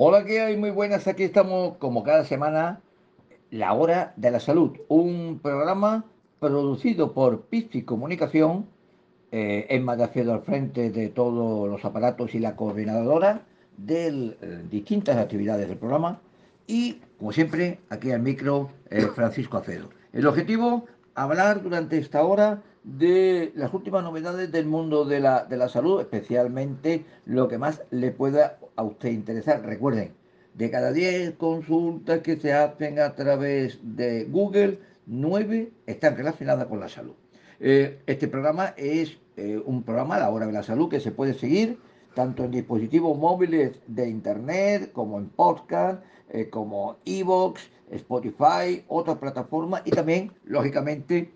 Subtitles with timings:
[0.00, 0.56] Hola, ¿qué hay?
[0.56, 1.08] Muy buenas.
[1.08, 2.80] Aquí estamos, como cada semana,
[3.50, 6.04] La Hora de la Salud, un programa
[6.38, 8.66] producido por Piscis Comunicación,
[9.32, 13.42] eh, Emma de al frente de todos los aparatos y la coordinadora
[13.76, 14.08] de
[14.40, 16.20] eh, distintas actividades del programa.
[16.68, 19.97] Y, como siempre, aquí al micro, eh, Francisco Acedo.
[20.12, 25.56] El objetivo, hablar durante esta hora de las últimas novedades del mundo de la, de
[25.56, 29.64] la salud, especialmente lo que más le pueda a usted interesar.
[29.64, 30.12] Recuerden,
[30.54, 36.80] de cada 10 consultas que se hacen a través de Google, 9 están relacionadas con
[36.80, 37.14] la salud.
[37.60, 41.34] Eh, este programa es eh, un programa, La Hora de la Salud, que se puede
[41.34, 41.78] seguir
[42.14, 49.82] tanto en dispositivos móviles de Internet como en podcast, eh, como Evox, Spotify, otras plataformas
[49.84, 51.32] y también, lógicamente,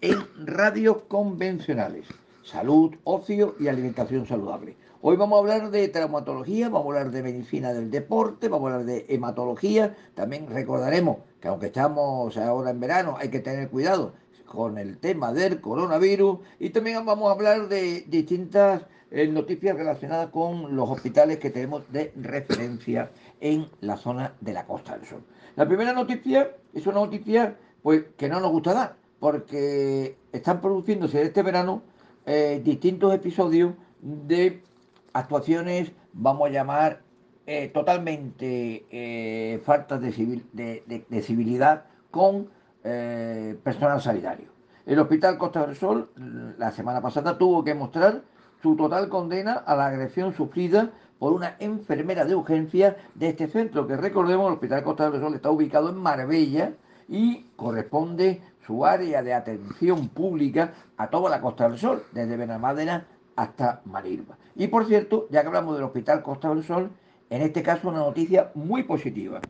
[0.00, 2.06] en radios convencionales.
[2.44, 4.76] Salud, ocio y alimentación saludable.
[5.00, 8.74] Hoy vamos a hablar de traumatología, vamos a hablar de medicina del deporte, vamos a
[8.74, 9.96] hablar de hematología.
[10.14, 14.14] También recordaremos que aunque estamos ahora en verano, hay que tener cuidado
[14.46, 20.30] con el tema del coronavirus y también vamos a hablar de distintas eh, noticias relacionadas
[20.30, 25.24] con los hospitales que tenemos de referencia en la zona de la Costa del Sol.
[25.56, 31.22] La primera noticia es una noticia pues que no nos gusta dar porque están produciéndose
[31.22, 31.82] este verano
[32.30, 34.62] eh, distintos episodios de
[35.14, 37.00] actuaciones, vamos a llamar,
[37.46, 42.50] eh, totalmente eh, faltas de, civilidad con
[42.82, 44.48] personal sanitario.
[44.84, 46.10] El Hospital Costa del Sol
[46.58, 48.22] la semana pasada tuvo que mostrar
[48.62, 53.86] su total condena a la agresión sufrida por una enfermera de urgencia de este centro,
[53.86, 56.72] que recordemos, el Hospital Costa del Sol está ubicado en Marbella
[57.08, 63.06] y corresponde su área de atención pública a toda la Costa del Sol, desde Benalmádena
[63.34, 64.36] hasta Marilva.
[64.54, 66.90] Y por cierto, ya que hablamos del Hospital Costa del Sol,
[67.30, 69.40] en este caso una noticia muy positiva.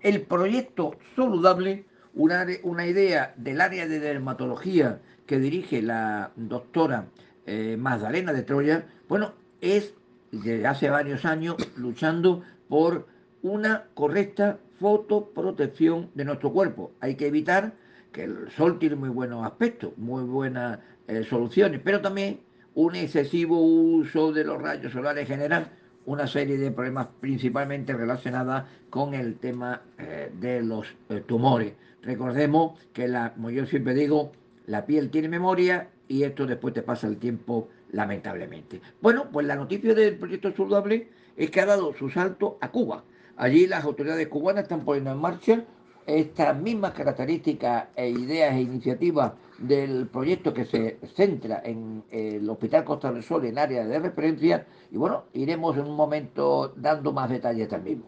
[0.00, 7.06] El proyecto saludable, una, una idea del área de dermatología que dirige la doctora
[7.48, 9.94] eh, Magdalena de Troya, bueno, es
[10.30, 13.06] desde hace varios años luchando por
[13.42, 16.92] una correcta fotoprotección de nuestro cuerpo.
[17.00, 17.72] Hay que evitar
[18.12, 22.40] que el sol tiene muy buenos aspectos, muy buenas eh, soluciones, pero también
[22.74, 25.72] un excesivo uso de los rayos solares genera
[26.04, 31.72] una serie de problemas principalmente relacionados con el tema eh, de los eh, tumores.
[32.02, 34.32] Recordemos que, como yo siempre digo,
[34.66, 38.80] la piel tiene memoria y esto después te pasa el tiempo lamentablemente.
[39.00, 43.04] Bueno, pues la noticia del proyecto saludable es que ha dado su salto a Cuba.
[43.36, 45.64] Allí las autoridades cubanas están poniendo en marcha
[46.06, 52.84] estas mismas características e ideas e iniciativas del proyecto que se centra en el Hospital
[52.84, 57.28] Costa del Sol en área de referencia y bueno, iremos en un momento dando más
[57.28, 58.02] detalles también.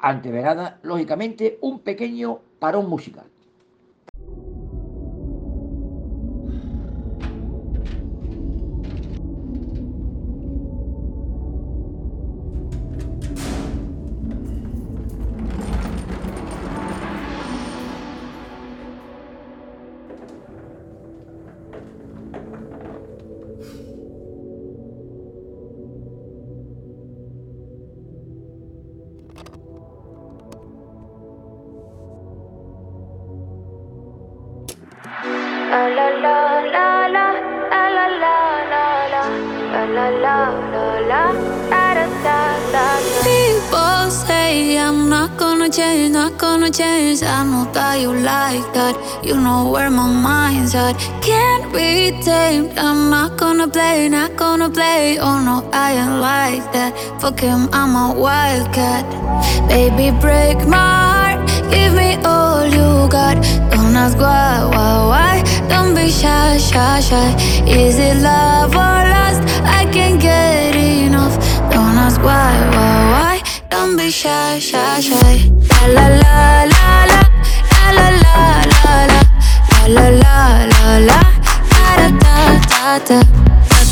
[0.00, 3.26] Ante verada, lógicamente, un pequeño parón musical.
[45.68, 46.12] Gonna change.
[46.12, 47.22] Not gonna change.
[47.22, 48.94] I know that you like that.
[49.24, 50.96] You know where my mind's at.
[51.22, 52.78] Can't be tamed.
[52.78, 55.18] I'm not gonna play, not gonna play.
[55.18, 56.92] Oh no, I ain't like that.
[57.20, 59.04] Fuck him, I'm a wildcat.
[59.68, 61.48] Baby, break my heart.
[61.70, 63.36] Give me all you got.
[63.98, 65.42] Ask why, why, why.
[65.68, 67.34] Don't be shy, shy, shy.
[67.66, 69.42] Is it love or lust?
[69.78, 71.34] I can't get enough.
[71.72, 73.36] Don't ask why, why, why.
[73.70, 75.50] Don't be shy, shy, shy.
[75.94, 77.20] La la la la,
[77.96, 78.38] la la la
[78.72, 79.22] la la,
[79.88, 80.38] la la la
[80.72, 81.20] la la,
[81.74, 83.22] da da da da, da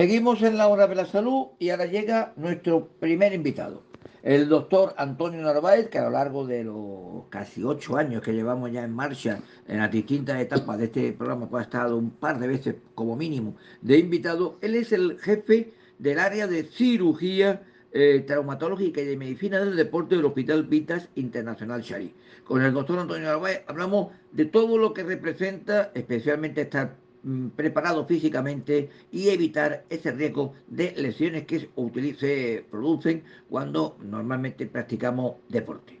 [0.00, 3.82] Seguimos en la hora de la salud y ahora llega nuestro primer invitado,
[4.22, 8.72] el doctor Antonio Narváez, que a lo largo de los casi ocho años que llevamos
[8.72, 12.38] ya en marcha en las distintas etapas de este programa, pues ha estado un par
[12.38, 17.60] de veces como mínimo de invitado, él es el jefe del área de cirugía
[17.92, 22.14] eh, traumatológica y de medicina del deporte del Hospital Vitas Internacional Shari.
[22.44, 27.09] Con el doctor Antonio Narváez hablamos de todo lo que representa, especialmente estar mm,
[27.54, 35.36] preparado físicamente y evitar ese riesgo de lesiones que se, se producen cuando normalmente practicamos
[35.48, 36.00] deporte.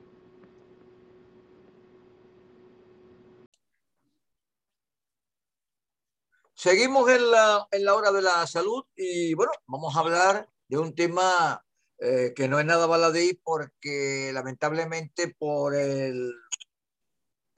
[6.54, 10.76] Seguimos en la, en la hora de la salud y bueno, vamos a hablar de
[10.76, 11.64] un tema
[11.98, 16.34] eh, que no es nada baladí porque lamentablemente por el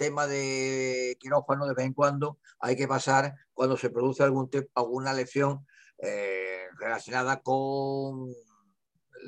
[0.02, 5.12] tema de quirófano de vez en cuando hay que pasar cuando se produce algún alguna
[5.14, 5.64] lesión
[5.99, 8.26] eh, relacionada con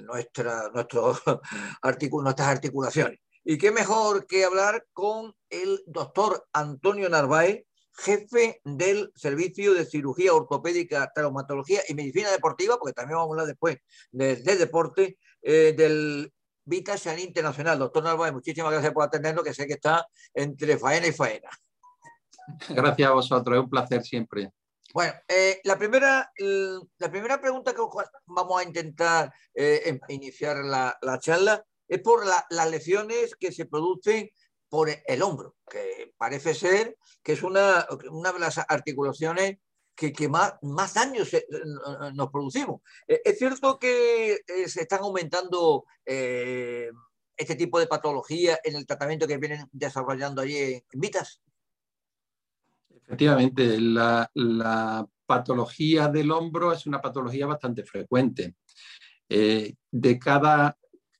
[0.04, 1.16] nuestra, nuestro
[2.24, 3.20] nuestras articulaciones.
[3.44, 10.34] Y qué mejor que hablar con el doctor Antonio Narváez, jefe del Servicio de Cirugía
[10.34, 13.76] Ortopédica, Traumatología y Medicina Deportiva, porque también vamos a hablar después
[14.10, 16.32] de, de deporte, eh, del
[16.64, 17.78] Vita San Internacional.
[17.78, 21.50] Doctor Narváez, muchísimas gracias por atendernos, que sé que está entre faena y faena.
[22.68, 24.52] Gracias a vosotros, es un placer siempre.
[24.92, 27.80] Bueno, eh, la, primera, la primera pregunta que
[28.26, 33.66] vamos a intentar eh, iniciar la, la, charla es por la, las lesiones que se
[33.66, 34.30] producen
[34.68, 39.58] por el hombro, que parece ser que es una, una de las articulaciones
[39.94, 41.30] que, más, más daños
[42.14, 42.80] nos producimos.
[43.06, 46.90] Eh, es cierto que eh, se están aumentando eh,
[47.36, 51.40] este tipo de patologías en el tratamiento que vienen desarrollando allí en, Vitas.
[52.90, 58.56] Efectivamente, la, patología del hombro es una patología bastante frecuente.
[59.26, 60.76] Eh, de cada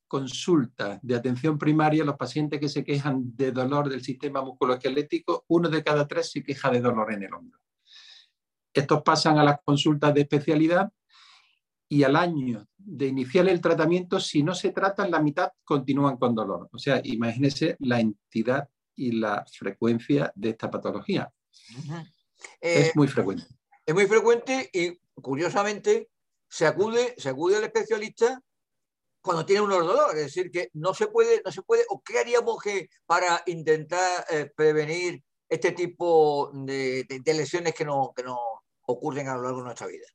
[0.07, 5.71] consulta de atención primaria, los pacientes que se quejan de dolor del sistema musculoesquelético, uno
[5.71, 7.59] de cada tres se queja de dolor en el hombro.
[8.75, 10.93] Estos pasan a las consultas de especialidad
[11.89, 16.35] y al año de iniciar el tratamiento, si no se tratan, la mitad continúan con
[16.35, 16.69] dolor.
[16.73, 21.33] O sea, imagínese la entidad y la frecuencia de esta patología.
[21.77, 22.13] Uh -huh.
[22.61, 23.47] eh, es muy frecuente.
[23.87, 26.09] Es muy frecuente y, curiosamente,
[26.49, 28.41] se acude, se acude al especialista
[29.23, 32.19] cuando tiene unos dolores, es decir, que no se puede, no se puede, o qué
[32.19, 38.23] haríamos que para intentar eh, prevenir este tipo de, de, de lesiones que nos que
[38.23, 38.39] no
[38.87, 40.07] ocurren a lo largo de nuestra vida.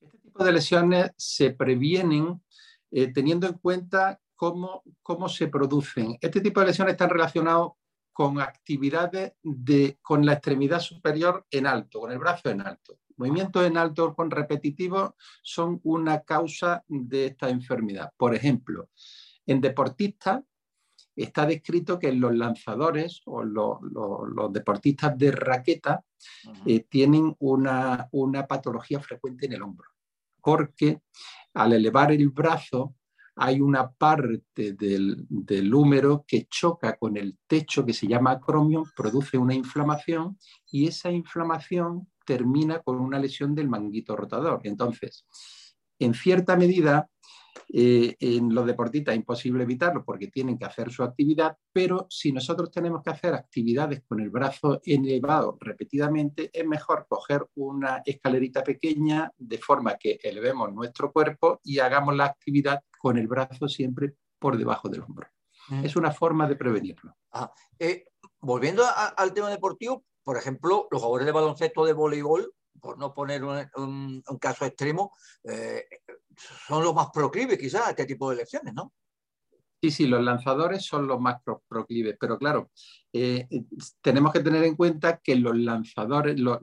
[0.00, 2.42] Este tipo de lesiones se previenen
[2.90, 6.16] eh, teniendo en cuenta cómo, cómo se producen.
[6.20, 7.72] Este tipo de lesiones están relacionados
[8.12, 12.98] con actividades de, con la extremidad superior en alto, con el brazo en alto.
[13.16, 15.12] Movimientos en alto con repetitivos
[15.42, 18.12] son una causa de esta enfermedad.
[18.16, 18.88] Por ejemplo,
[19.46, 20.42] en deportistas
[21.16, 26.04] está descrito que los lanzadores o los, los, los deportistas de raqueta
[26.44, 26.62] uh -huh.
[26.66, 29.88] eh, tienen una, una patología frecuente en el hombro,
[30.42, 31.00] porque
[31.54, 32.94] al elevar el brazo
[33.38, 38.84] hay una parte del, del, húmero que choca con el techo que se llama acromion,
[38.96, 40.38] produce una inflamación
[40.70, 44.60] y esa inflamación termina con una lesión del manguito rotador.
[44.64, 45.26] Entonces,
[45.98, 47.08] en cierta medida,
[47.72, 52.32] Eh, en los deportistas es imposible evitarlo porque tienen que hacer su actividad, pero si
[52.32, 58.62] nosotros tenemos que hacer actividades con el brazo elevado repetidamente, es mejor coger una escalerita
[58.62, 64.14] pequeña de forma que elevemos nuestro cuerpo y hagamos la actividad con el brazo siempre
[64.38, 65.28] por debajo del hombro.
[65.68, 65.84] Mm.
[65.84, 67.16] Es una forma de prevenirlo.
[67.78, 68.06] Eh,
[68.40, 68.84] volviendo
[69.16, 74.22] al tema deportivo, por ejemplo, los jugadores de baloncesto de voleibol, por no poner un,
[74.40, 75.14] caso extremo,
[75.44, 75.84] eh,
[76.66, 78.92] son los más proclives quizás a este tipo de elecciones, ¿no?
[79.82, 82.70] Sí, sí, los lanzadores son los más proclives, pero claro,
[83.18, 83.48] eh,
[84.00, 86.58] tenemos que tener en cuenta que los lanzadores, los,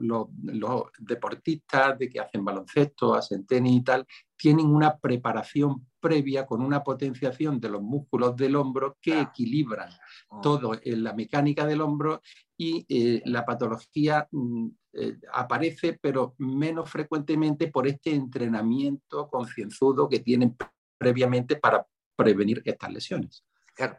[0.98, 4.06] deportistas de que hacen baloncesto, hacen tenis y tal,
[4.36, 9.90] tienen una preparación previa con una potenciación de los músculos del hombro que equilibran
[10.30, 10.40] ah.
[10.42, 12.20] todo en la mecánica del hombro
[12.56, 20.20] y eh, la patología mm, eh, aparece, pero menos frecuentemente por este entrenamiento concienzudo que
[20.20, 20.56] tienen
[20.98, 23.44] previamente para prevenir estas lesiones.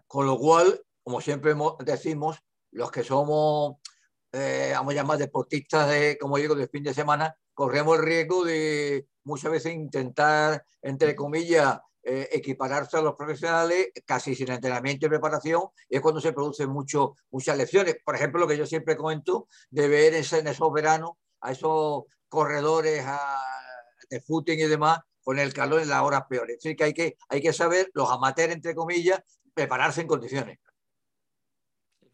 [0.08, 2.40] con lo cual, como siempre decimos,
[2.75, 3.77] los que somos,
[4.34, 8.44] eh, vamos a llamar deportistas, de, como digo, de fin de semana, corremos el riesgo
[8.44, 15.10] de muchas veces intentar, entre comillas, eh, equipararse a los profesionales casi sin entrenamiento y
[15.10, 17.96] preparación, y es cuando se producen mucho, muchas lesiones.
[18.03, 23.05] Por ejemplo, lo que yo siempre comento, de ver en esos veranos a esos corredores
[24.10, 26.58] de footing y demás, con el calor en las horas peores.
[26.58, 29.22] Es decir, que hay que, hay que saber, los amateurs, entre comillas,
[29.53, 30.60] prepararse en condiciones.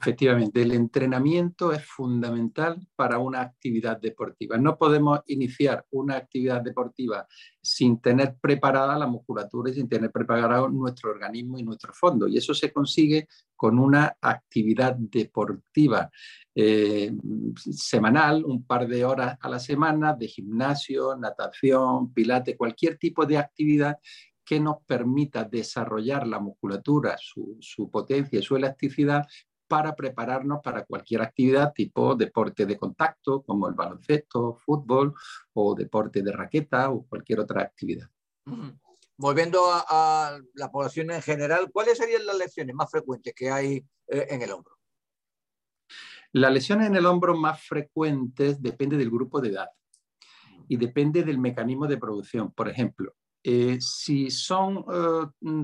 [0.01, 4.57] Efectivamente, el entrenamiento es fundamental para una actividad deportiva.
[4.57, 7.27] No podemos iniciar una actividad deportiva
[7.61, 12.27] sin tener preparada la musculatura y sin tener preparado nuestro organismo y nuestro fondo.
[12.27, 16.09] Y eso se consigue con una actividad deportiva
[16.55, 17.11] eh,
[17.55, 23.37] semanal, un par de horas a la semana de gimnasio, natación, pilates, cualquier tipo de
[23.37, 23.97] actividad
[24.43, 29.25] que nos permita desarrollar la musculatura, su, su, potencia y su elasticidad
[29.71, 35.13] para prepararnos para cualquier actividad tipo deporte de contacto, como el baloncesto, fútbol
[35.53, 38.09] o deporte de raqueta o cualquier otra actividad.
[39.15, 44.27] Volviendo a, la población en general, ¿cuáles serían las lesiones más frecuentes que hay eh,
[44.29, 44.75] en el hombro?
[46.33, 49.69] Las lesiones en el hombro más frecuentes depende del grupo de edad
[50.67, 52.51] y depende del mecanismo de producción.
[52.51, 55.63] Por ejemplo, eh, si son eh, mm,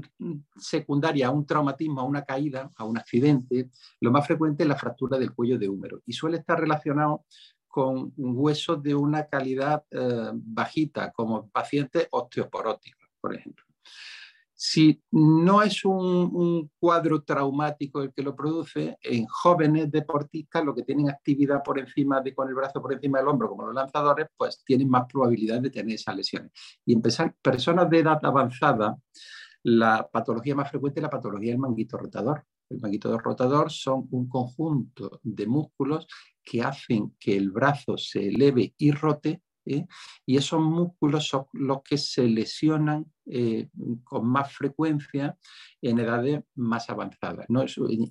[0.58, 3.70] secundarias a un traumatismo, a una caída, a un accidente,
[4.02, 7.26] lo más frecuente es la fractura del cuello de húmero y suele estar relacionado
[7.68, 13.64] con huesos de una calidad eh, bajita, como pacientes osteoporóticos, por ejemplo.
[14.60, 20.82] Si no es un, cuadro traumático el que lo produce, en jóvenes deportistas, lo que
[20.82, 24.26] tienen actividad por encima de, con el brazo por encima del hombro, como los lanzadores,
[24.36, 26.52] pues tienen más probabilidad de tener esas lesiones.
[26.84, 27.04] Y en
[27.40, 28.98] personas de edad avanzada,
[29.62, 32.44] la patología más frecuente es la patología del manguito rotador.
[32.68, 36.08] El manguito rotador son un conjunto de músculos
[36.44, 39.44] que hacen que el brazo se eleve y rote
[40.26, 43.70] y esos músculos son los que se lesionan eh,
[44.04, 45.38] con más frecuencia
[45.82, 47.46] en edades más avanzadas.
[47.50, 47.66] ¿no?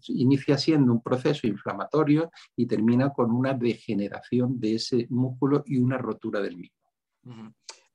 [0.09, 5.99] inicia siendo un proceso inflamatorio y termina con una degeneración de ese músculo y una
[5.99, 6.77] rotura del mismo.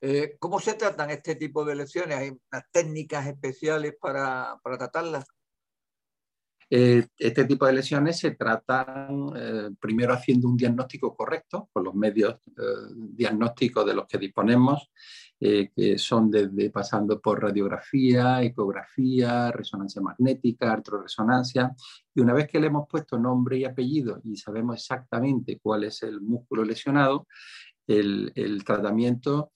[0.01, 2.18] Eh, ¿Cómo se tratan este tipo de lesiones?
[2.18, 5.25] ¿Hay unas técnicas especiales para, para tratarlas?
[6.74, 11.94] Eh, este tipo de lesiones se tratan eh, primero haciendo un diagnóstico correcto con los
[11.94, 12.62] medios eh,
[12.96, 14.90] diagnósticos de los que disponemos,
[15.38, 21.74] que son desde pasando por radiografía, ecografía, resonancia magnética, artroresonancia.
[22.13, 26.04] Y una vez que le hemos puesto nombre y apellido y sabemos exactamente cuál es
[26.04, 27.28] el músculo lesionado,
[27.88, 29.51] el, el tratamiento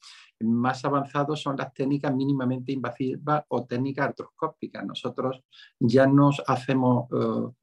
[0.45, 4.85] más avanzados son las técnicas mínimamente invasivas o técnicas artroscópicas.
[4.85, 5.41] Nosotros
[5.79, 7.07] ya nos hacemos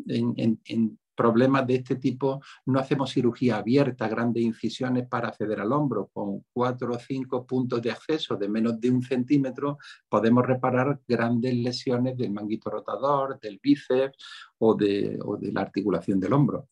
[0.09, 0.23] eh,
[0.67, 6.09] en, problemas de este tipo, no hacemos cirugía abierta, grandes incisiones para acceder al hombro.
[6.13, 11.55] Con cuatro o cinco puntos de acceso de menos de un centímetro podemos reparar grandes
[11.55, 14.17] lesiones del manguito rotador, del bíceps
[14.59, 15.19] o de,
[15.53, 16.69] la articulación del hombro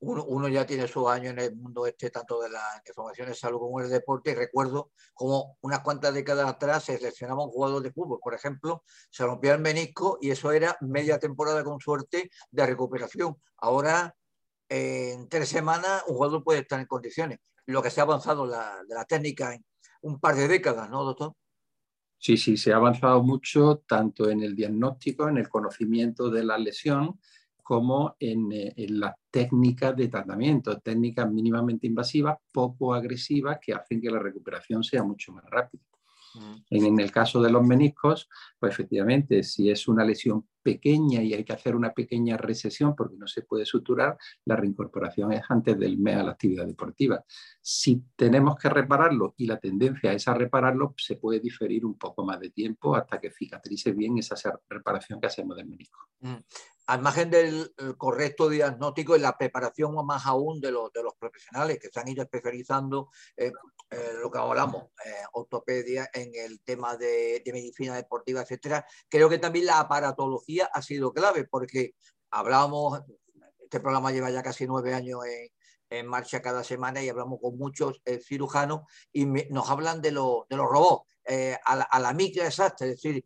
[0.00, 3.58] uno, ya tiene su año en el mundo este, tanto de la información de salud
[3.58, 7.92] como el deporte, y recuerdo como unas cuantas décadas atrás se seleccionaba un jugador de
[7.92, 12.66] fútbol, por ejemplo, se rompía el menisco y eso era media temporada con suerte de
[12.66, 13.36] recuperación.
[13.58, 14.14] Ahora,
[14.68, 17.38] en tres semanas, un jugador puede estar en condiciones.
[17.66, 19.64] Lo que se ha avanzado la, de la técnica en
[20.02, 21.32] un par de décadas, ¿no, doctor?
[22.18, 26.58] Sí, sí, se ha avanzado mucho tanto en el diagnóstico, en el conocimiento de la
[26.58, 27.20] lesión,
[27.66, 34.00] como en, eh, en las técnicas de tratamiento, técnicas mínimamente invasivas, poco agresivas, que hacen
[34.00, 35.82] que la recuperación sea mucho más rápida.
[36.70, 38.28] En, el caso de los meniscos,
[38.60, 43.16] pues efectivamente, si es una lesión pequeña y hay que hacer una pequeña recesión porque
[43.16, 47.24] no se puede suturar, la reincorporación es antes del mes a la actividad deportiva.
[47.62, 52.24] Si tenemos que repararlo y la tendencia es a repararlo, se puede diferir un poco
[52.24, 54.34] más de tiempo hasta que cicatrice bien esa
[54.68, 56.00] reparación que hacemos del menisco.
[56.88, 61.78] Al margen del correcto diagnóstico y la preparación más aún de los, de los profesionales
[61.78, 63.52] que se han ido especializando eh,
[63.88, 68.84] eh, lo que hablamos, eh, ortopedia, en el tema de, medicina deportiva, etcétera.
[69.08, 71.94] Creo que también la aparatología ha sido clave, porque
[72.30, 73.00] hablamos,
[73.62, 75.20] este programa lleva ya casi nueve años
[75.88, 78.80] en, marcha cada semana y hablamos con muchos eh, cirujanos
[79.12, 81.08] y nos hablan de, de los robots
[81.64, 83.24] a la, a, la, micra exacta, es decir,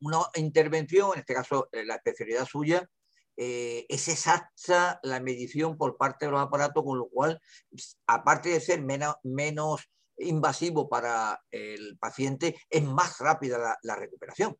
[0.00, 2.88] una intervención, en este caso la especialidad suya,
[3.36, 7.40] eh, es exacta la medición por parte de los aparatos, con lo cual,
[8.06, 9.82] aparte de ser menos, menos
[10.16, 14.56] invasivo para el paciente, es más rápida la recuperación.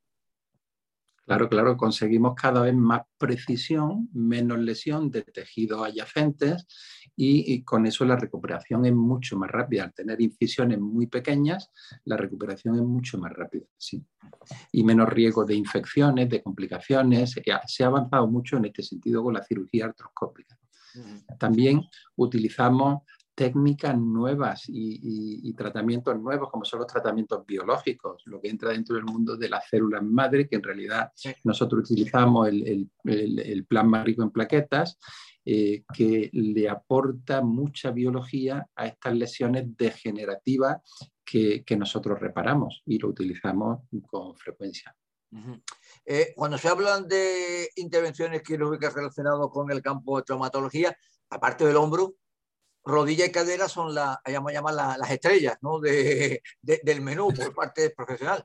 [1.26, 6.68] Claro, claro, conseguimos cada vez más precisión, menos lesión de tejidos adyacentes
[7.16, 9.82] y, con eso la recuperación es mucho más rápida.
[9.84, 11.72] Al tener incisiones muy pequeñas,
[12.04, 14.06] la recuperación es mucho más rápida, sí.
[14.70, 17.34] Y menos riesgo de infecciones, de complicaciones.
[17.66, 20.56] Se ha avanzado mucho en este sentido con la cirugía artroscópica.
[21.40, 21.82] También
[22.14, 23.02] utilizamos
[23.36, 29.04] técnicas nuevas y, tratamientos nuevos, como son los tratamientos biológicos, lo que entra dentro del
[29.04, 31.12] mundo de las células madre, que en realidad
[31.44, 34.98] nosotros utilizamos el, el, plasma rico en plaquetas,
[35.44, 40.78] eh, que le aporta mucha biología a estas lesiones degenerativas
[41.24, 44.96] que, nosotros reparamos y lo utilizamos con frecuencia.
[46.06, 50.96] Eh, cuando se hablan de intervenciones quirúrgicas relacionadas con el campo de traumatología,
[51.28, 52.14] aparte del hombro,
[52.86, 55.80] rodilla y cadera son la, llama, las estrellas ¿no?
[55.80, 58.44] de, del menú por parte del profesional.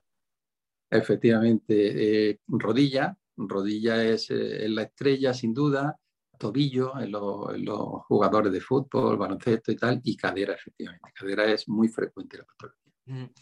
[0.90, 5.96] Efectivamente, eh, rodilla, rodilla es, eh, la estrella sin duda,
[6.36, 11.12] tobillo en, los jugadores de fútbol, baloncesto y tal, y cadera, efectivamente.
[11.14, 12.92] Cadera es muy frecuente la patología.
[13.06, 13.32] Mm.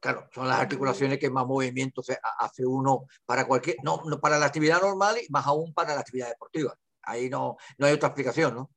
[0.00, 2.08] Claro, son las articulaciones que más movimientos
[2.40, 6.00] hace uno para cualquier, no, no, para la actividad normal y más aún para la
[6.00, 6.76] actividad deportiva.
[7.02, 8.70] Ahí no, no hay otra explicación, ¿no?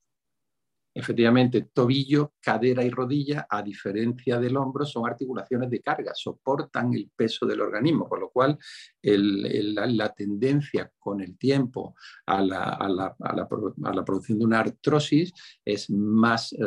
[0.97, 7.11] Efectivamente, tobillo, cadera y rodilla, a diferencia del hombro, son articulaciones de carga, soportan el
[7.13, 8.57] peso del organismo, con lo cual
[9.03, 15.33] la, tendencia con el tiempo a la, producción de una artrosis
[15.65, 16.57] es más eh,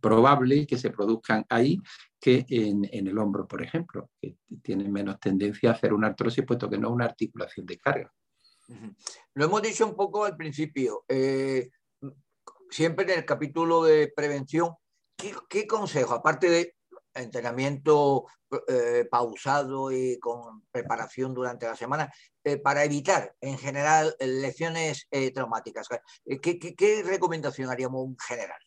[0.00, 1.78] probable que se produzcan ahí
[2.20, 6.68] que en, el hombro, por ejemplo, que tiene menos tendencia a hacer una artrosis, puesto
[6.68, 8.12] que no es una articulación de carga.
[9.34, 11.04] Lo hemos dicho un poco al principio.
[11.06, 11.70] Eh,
[12.70, 14.74] siempre en el capítulo de prevención,
[15.16, 16.74] ¿qué, consejo, aparte de
[17.14, 18.26] entrenamiento
[18.68, 25.30] eh, pausado y con preparación durante la semana, eh, para evitar en general lecciones eh,
[25.32, 25.88] traumáticas?
[26.42, 28.60] ¿Qué, recomendación haríamos en general?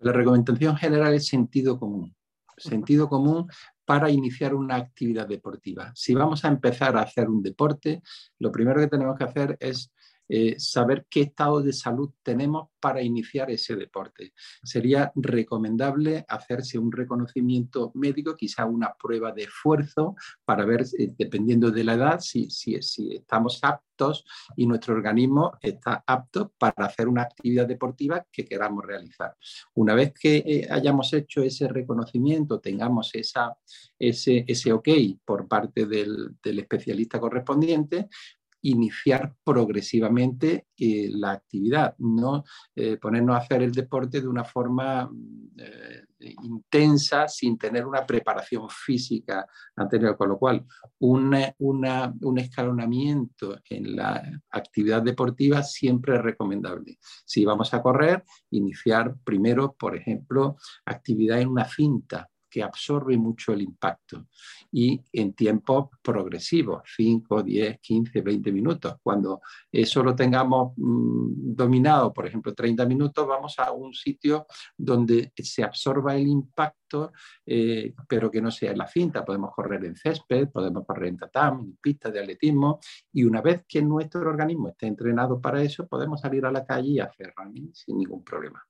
[0.00, 2.14] La recomendación general es sentido común.
[2.56, 3.48] Sentido común
[3.84, 5.92] para iniciar una actividad deportiva.
[5.94, 8.02] Si vamos a empezar a hacer un deporte,
[8.38, 9.92] lo primero que tenemos que hacer es
[10.28, 14.32] eh, saber qué estado de salud tenemos para iniciar ese deporte.
[14.62, 21.70] Sería recomendable hacerse un reconocimiento médico, quizá una prueba de esfuerzo para ver, eh, dependiendo
[21.70, 24.24] de la edad, si, si, estamos aptos
[24.56, 29.36] y nuestro organismo está apto para hacer una actividad deportiva que queramos realizar.
[29.74, 33.56] Una vez que eh, hayamos hecho ese reconocimiento, tengamos esa,
[33.98, 34.88] ese, ese ok
[35.24, 38.08] por parte del especialista correspondiente,
[38.62, 42.44] iniciar progresivamente eh, la actividad, no
[42.74, 45.10] eh, ponernos a hacer el deporte de una forma
[45.56, 46.04] eh,
[46.42, 50.64] intensa sin tener una preparación física anterior, con lo cual
[50.98, 56.98] un escalonamiento en la actividad deportiva siempre es recomendable.
[57.24, 63.52] Si vamos a correr, iniciar primero, por ejemplo, actividad en una cinta, que absorbe mucho
[63.52, 64.26] el impacto
[64.72, 68.94] y en tiempos progresivos, 5, 10, 15, 20 minutos.
[69.02, 75.32] Cuando eso lo tengamos mm, dominado, por ejemplo, 30 minutos, vamos a un sitio donde
[75.36, 77.12] se absorba el impacto,
[77.44, 79.24] eh, pero que no sea en la cinta.
[79.24, 82.80] Podemos correr en césped, podemos correr en tatami, en pistas de atletismo
[83.12, 86.88] y una vez que nuestro organismo esté entrenado para eso, podemos salir a la calle
[86.88, 88.62] y hacer running sin ningún problema.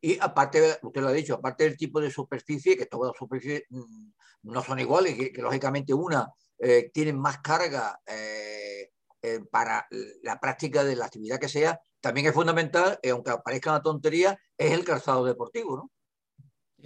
[0.00, 3.62] Y aparte, usted lo ha dicho, aparte del tipo de superficie, que todas las superficies
[3.70, 4.08] mm,
[4.42, 6.28] no son iguales, que, que lógicamente una
[6.58, 8.90] eh, tiene más carga eh,
[9.22, 9.86] eh, para
[10.22, 14.72] la práctica de la actividad que sea, también es fundamental, aunque parezca una tontería, es
[14.72, 15.90] el calzado deportivo, ¿no?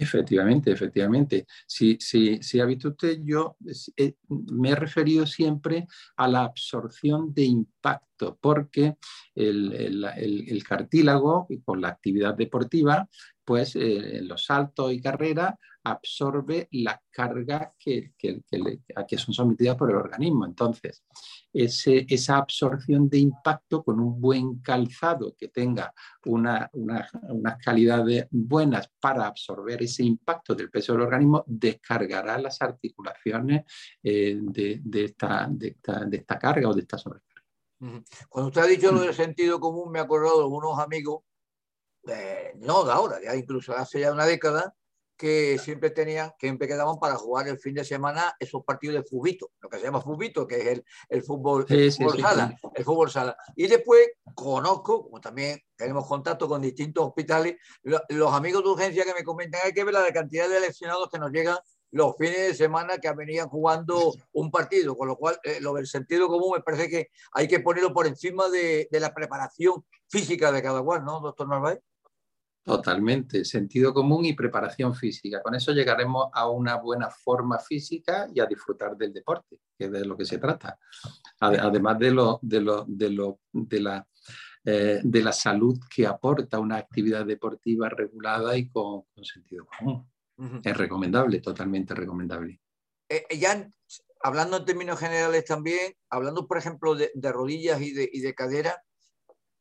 [0.01, 1.45] Efectivamente, efectivamente.
[1.67, 3.55] Si, si, si ha visto usted, yo
[3.95, 5.85] eh, me he referido siempre
[6.15, 8.95] a la absorción de impacto, porque
[9.35, 13.07] el, cartílago, con la actividad deportiva,
[13.51, 18.13] pues eh, en los saltos y carreras, absorbe la carga que,
[18.95, 20.45] a que son sometidas por el organismo.
[20.45, 21.03] Entonces,
[21.51, 25.93] ese, esa absorción de impacto con un buen calzado que tenga
[26.27, 33.65] una, unas calidades buenas para absorber ese impacto del peso del organismo, descargará las articulaciones
[34.01, 35.75] eh, de, esta, de,
[36.13, 37.43] esta, carga o de esta sobrecarga.
[38.29, 41.23] Cuando usted ha dicho lo del sentido común, me he acordado de unos amigos,
[42.55, 44.75] no de ahora, ya incluso hace ya una década,
[45.21, 49.03] que siempre tenían, que siempre quedaban para jugar el fin de semana esos partidos de
[49.03, 51.67] fubito, lo que se llama fubito, que es el, el fútbol,
[52.19, 53.37] sala, el fútbol sala.
[53.55, 54.01] Y después
[54.33, 59.61] conozco, como también tenemos contacto con distintos hospitales, los amigos de urgencia que me comentan,
[59.63, 61.57] hay que ver la cantidad de lesionados que nos llegan
[61.91, 65.85] los fines de semana que venían jugando un partido, con lo cual eh, lo del
[65.85, 70.51] sentido común me parece que hay que ponerlo por encima de, de la preparación física
[70.51, 71.79] de cada cual, ¿no, doctor Narváez?
[72.63, 75.41] Totalmente, sentido común y preparación física.
[75.41, 79.91] Con eso llegaremos a una buena forma física y a disfrutar del deporte, que es
[79.91, 80.77] de lo que se trata.
[81.39, 84.07] Además de, lo, de, lo, de, lo, de, la,
[84.63, 90.07] eh, de la salud que aporta una actividad deportiva regulada y con, sentido común.
[90.63, 92.61] Es recomendable, totalmente recomendable.
[93.09, 93.67] Eh, eh, ya
[94.21, 98.83] hablando en términos generales también, hablando por ejemplo de, rodillas y de, y de cadera,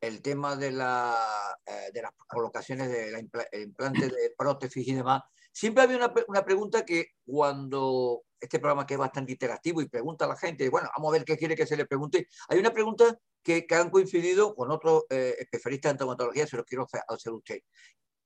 [0.00, 5.22] el tema de, la, eh, de las colocaciones de la implante de prótesis y demás,
[5.52, 10.24] siempre había una, una, pregunta que cuando este programa que es bastante interactivo y pregunta
[10.24, 12.72] a la gente, bueno, vamos a ver qué quiere que se le pregunte, hay una
[12.72, 17.02] pregunta que, que han coincidido con otros eh, especialistas en traumatología, se los quiero hacer
[17.06, 17.60] a usted.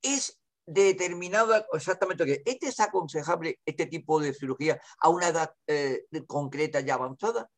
[0.02, 6.80] ¿Es determinada exactamente que ¿es desaconsejable este tipo de cirugía a una edad eh, concreta
[6.80, 7.50] y avanzada?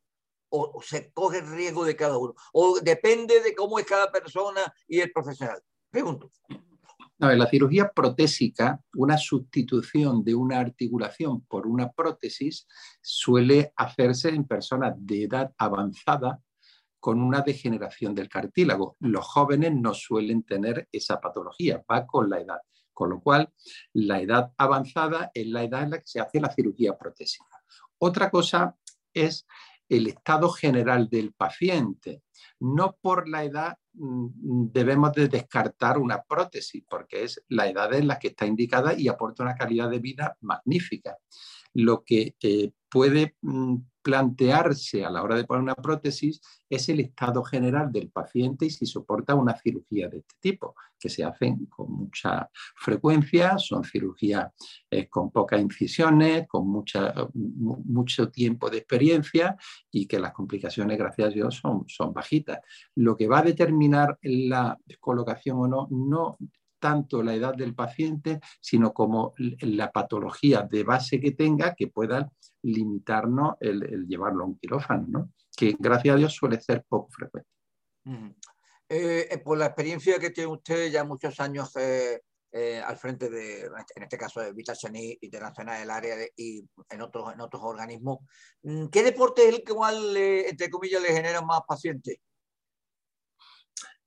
[0.49, 2.35] O, se coge el riesgo de cada uno?
[2.53, 5.63] ¿O depende de cómo es cada persona y el profesional?
[5.91, 6.31] Pregunto.
[7.19, 12.67] La cirugía protésica, una sustitución de una articulación por una prótesis,
[13.01, 16.41] suele hacerse en personas de edad avanzada
[17.01, 18.97] con una degeneración del cartílago.
[19.01, 22.59] Los jóvenes no suelen tener esa patología, va con la edad.
[22.93, 23.53] Con lo cual,
[23.93, 27.63] la edad avanzada es la edad en la que se hace la cirugía protésica.
[27.99, 28.77] Otra cosa
[29.15, 29.47] es
[29.89, 32.23] el estado general del paciente.
[32.61, 38.09] No por la edad mm, debemos de descartar una prótesis, porque es la edad en
[38.09, 41.17] la que está indicada y aporta una calidad de vida magnífica.
[41.75, 46.41] Lo que eh, puede mm, plantearse a la hora de poner una prótesis
[46.71, 51.09] es el estado general del paciente y si soporta una cirugía de este tipo, que
[51.09, 54.53] se hacen con mucha frecuencia, son cirugías
[54.89, 59.57] eh, con pocas incisiones, con mucha, mucho tiempo de experiencia
[59.91, 62.61] y que las complicaciones, gracias a Dios, son, son bajitas.
[62.95, 66.39] Lo que va a determinar la colocación o no, no
[66.79, 72.31] tanto la edad del paciente, sino como la patología de base que tenga que pueda
[72.63, 75.33] limitarnos el, llevarlo a un quirófano, ¿no?
[75.57, 77.49] que gracias a Dios suele ser poco frecuente.
[78.89, 82.21] Eh, eh, por la experiencia que tiene usted ya muchos años eh,
[82.85, 87.41] al frente de, en este caso de Vitachani Internacional del área y en otros, en
[87.41, 88.21] otros organismos,
[88.63, 89.75] mm, ¿qué deporte es el que
[90.49, 92.19] entre comillas, le genera más pacientes?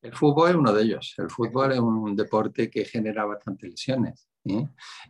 [0.02, 1.14] El fútbol es uno de ellos.
[1.18, 4.28] El fútbol es un deporte que genera bastantes lesiones.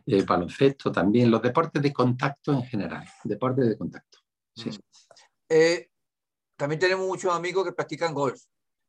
[0.06, 4.18] El baloncesto también, los deportes de contacto en general, deportes de contacto.
[4.54, 4.70] Sí.
[4.70, 4.78] Mm.
[5.48, 5.90] Eh,
[6.56, 8.40] también tenemos muchos amigos que practican golf.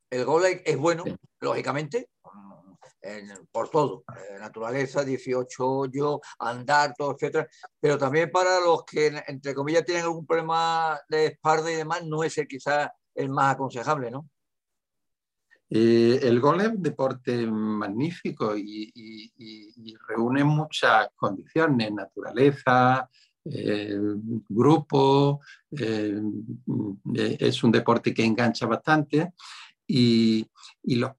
[0.09, 1.05] El golf es bueno,
[1.39, 2.09] lógicamente,
[3.51, 7.47] por todo, eh, naturaleza, 18 hoyos, andar, todo, etcétera.
[7.79, 12.23] Pero también para los que, entre comillas, tienen algún problema de espalda y demás, no
[12.23, 14.29] es el quizás el más aconsejable, ¿no?
[15.73, 19.31] Eh, el golf es un deporte magnífico y,
[20.05, 23.09] reúne muchas condiciones, naturaleza,
[23.45, 23.97] eh,
[24.49, 25.39] grupo,
[25.71, 26.21] eh,
[27.39, 29.31] es un deporte que engancha bastante
[29.87, 30.45] y,
[30.83, 31.11] los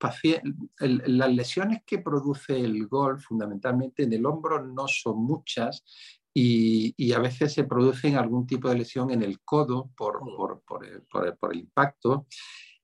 [0.79, 5.83] las lesiones que produce el golf fundamentalmente en el hombro no son muchas
[6.35, 10.21] y, a veces se producen algún tipo de lesión en el codo por,
[10.67, 12.27] por, el, por el, impacto.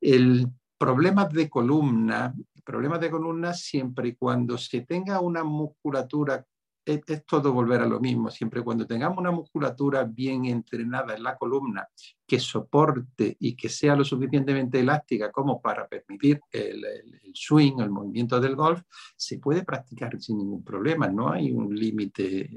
[0.00, 2.32] El problemas de columna,
[2.64, 6.46] problemas de columna siempre y cuando se tenga una musculatura,
[6.84, 11.22] es, todo volver a lo mismo, siempre y cuando tengamos una musculatura bien entrenada en
[11.22, 11.86] la columna
[12.28, 16.84] que soporte y que sea lo suficientemente elástica como para permitir el,
[17.32, 18.82] swing, el movimiento del golf,
[19.16, 21.08] se puede practicar sin ningún problema.
[21.08, 22.50] No hay un límite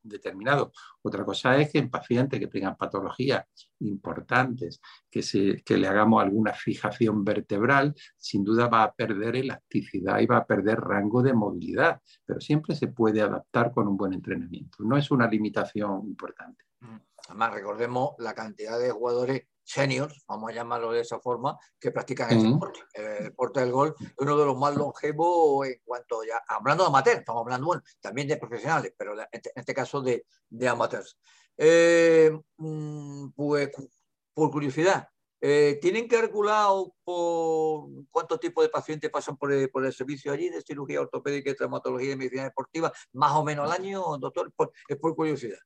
[0.00, 0.70] determinado.
[1.02, 3.44] Otra cosa es que en pacientes que tengan patologías
[3.80, 10.20] importantes, que, se, que le hagamos alguna fijación vertebral, sin duda va a perder elasticidad
[10.20, 14.12] y va a perder rango de movilidad, pero siempre se puede adaptar con un buen
[14.12, 14.84] entrenamiento.
[14.84, 16.62] No es una limitación importante.
[16.80, 16.96] Mm.
[17.28, 22.30] Además, recordemos la cantidad de jugadores seniors, vamos a llamarlo de esa forma, que practican
[22.30, 22.80] el deporte.
[22.94, 26.88] El deporte del golf es uno de los más longevos en cuanto ya, hablando de
[26.88, 31.18] amateurs, estamos hablando, bueno, también de profesionales, pero en este, caso de, de amateurs.
[31.56, 33.70] Eh, mm, pues,
[34.32, 35.08] por curiosidad,
[35.40, 40.48] eh, ¿tienen calculado por cuántos tipos de pacientes pasan por el, por el, servicio allí
[40.48, 44.52] de cirugía ortopédica, traumatología y medicina deportiva, más o menos al año, doctor?
[44.88, 45.58] es por curiosidad.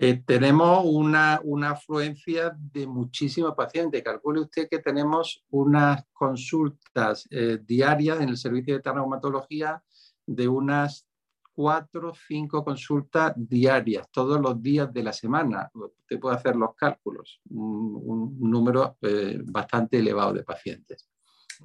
[0.00, 4.00] Eh, tenemos una, afluencia de muchísimos pacientes.
[4.04, 9.82] Calcule usted que tenemos unas consultas eh, diarias en el servicio de traumatología
[10.24, 11.04] de unas
[11.52, 15.68] cuatro o cinco consultas diarias, todos los días de la semana.
[15.74, 21.10] Usted puede hacer los cálculos, un, número eh, bastante elevado de pacientes.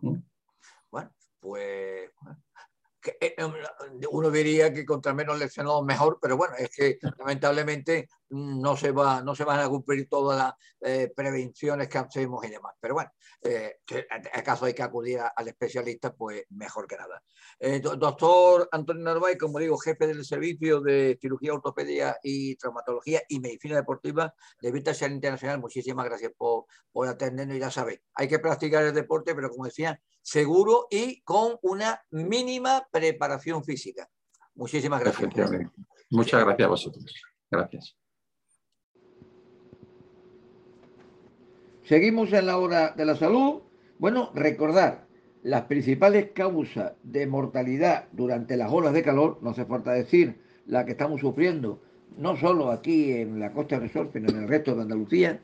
[0.01, 0.15] ¿Mm?
[0.89, 2.09] Bueno, pues
[4.11, 9.21] uno diría que contra menos lesionados mejor, pero bueno, es que lamentablemente no se, va,
[9.21, 12.73] no se van a cumplir todas las eh, prevenciones que hacemos y demás.
[12.79, 13.11] Pero bueno,
[13.43, 13.77] eh,
[14.33, 17.21] acaso hay que acudir al especialista, pues mejor que nada.
[17.59, 23.39] Eh, doctor Antonio Narváez, como digo, jefe del servicio de cirugía, ortopedia y traumatología y
[23.39, 27.59] medicina deportiva de Vita Internacional, muchísimas gracias por, por atendernos.
[27.59, 32.87] Ya sabéis, hay que practicar el deporte, pero como decía, seguro y con una mínima
[32.91, 34.09] preparación física.
[34.55, 35.29] Muchísimas gracias.
[36.09, 37.05] Muchas gracias a vosotros.
[37.51, 37.95] Gracias.
[41.83, 43.61] Seguimos en la hora de la salud.
[43.99, 45.05] Bueno, recordar
[45.43, 50.85] las principales causas de mortalidad durante las olas de calor, no hace falta decir la
[50.85, 51.81] que estamos sufriendo,
[52.17, 55.41] no solo aquí en la costa del Sol, sino en el resto de Andalucía,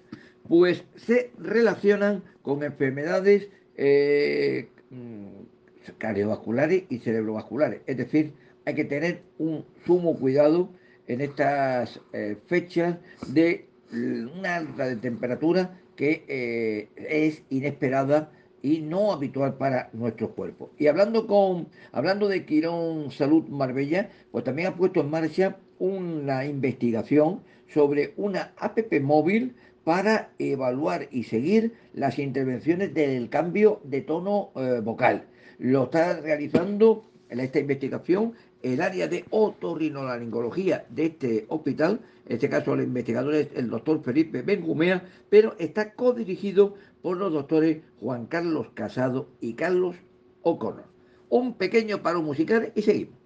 [0.48, 7.82] pues se relacionan con enfermedades eh, mm, cardiovasculares y cerebrovasculares.
[7.86, 8.32] Es decir,
[8.66, 10.70] hay que tener un sumo cuidado
[11.08, 12.98] en estas eh, fechas
[13.28, 18.32] de una alta de temperatura que eh, es inesperada
[18.62, 20.72] y no habitual para nuestro cuerpo.
[20.78, 26.46] Y hablando, con, hablando de Quirón Salud Marbella, pues también ha puesto en marcha una
[26.46, 34.52] investigación sobre una APP móvil para evaluar y seguir las intervenciones del cambio de tono
[34.56, 35.26] eh, vocal.
[35.58, 42.50] Lo está realizando en esta investigación el área de otorrinolaringología de este hospital, en este
[42.50, 48.26] caso el investigador es el doctor Felipe Benjumea, pero está codirigido por los doctores Juan
[48.26, 49.96] Carlos Casado y Carlos
[50.42, 50.86] O'Connor.
[51.30, 53.19] Un pequeño paro musical y seguimos.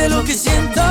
[0.00, 0.89] de lo que siento.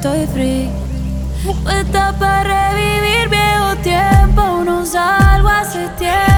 [0.00, 0.70] estoy free.
[1.62, 6.29] Puesta para revivir viejo tiempo, no salgo hace tiempo.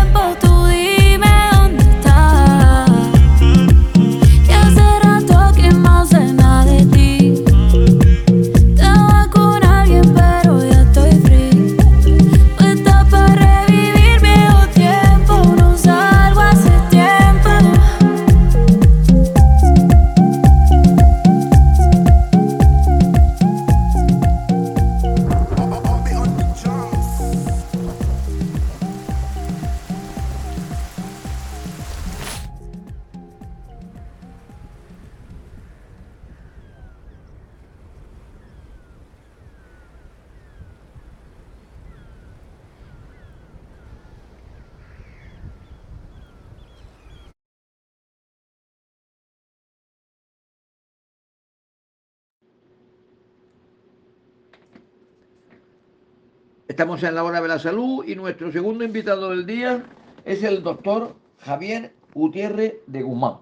[56.83, 59.85] Estamos en la hora de la salud y nuestro segundo invitado del día
[60.25, 63.37] es el doctor Javier Gutiérrez de Guzmán,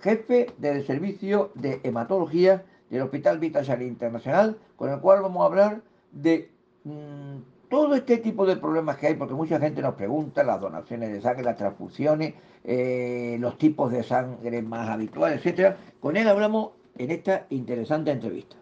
[0.00, 5.82] jefe del servicio de hematología del Hospital Vital Internacional, con el cual vamos a hablar
[6.10, 6.50] de
[6.84, 11.12] mm, todo este tipo de problemas que hay, porque mucha gente nos pregunta las donaciones
[11.12, 12.32] de sangre, las transfusiones,
[12.64, 15.76] eh, los tipos de sangre más habituales, etcétera.
[16.00, 18.56] Con él hablamos en esta interesante entrevista.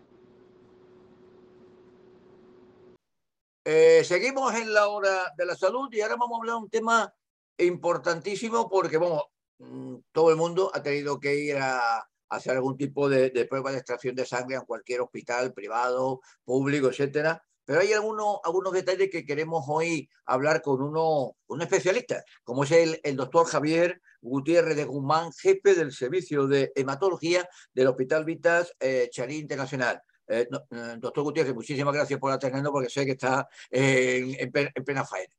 [3.65, 6.71] Eh, seguimos en la hora de la salud y ahora vamos a hablar de un
[6.71, 7.15] tema
[7.57, 9.23] importantísimo porque, vamos,
[9.59, 13.71] mm, todo el mundo ha tenido que ir a, hacer algún tipo de, de, prueba
[13.71, 17.43] de extracción de sangre en cualquier hospital privado, público, etcétera.
[17.65, 22.73] Pero hay algunos, algunos detalles que queremos hoy hablar con uno, un especialista, como es
[22.73, 28.75] el, el doctor Javier Gutiérrez de Guzmán, jefe del servicio de hematología del Hospital Vitas
[28.81, 30.03] eh, Internacional.
[30.27, 35.05] Eh, eh, doctor Gutiérrez, muchísimas gracias por atendernos porque sé que está en, en, plena
[35.05, 35.35] faena.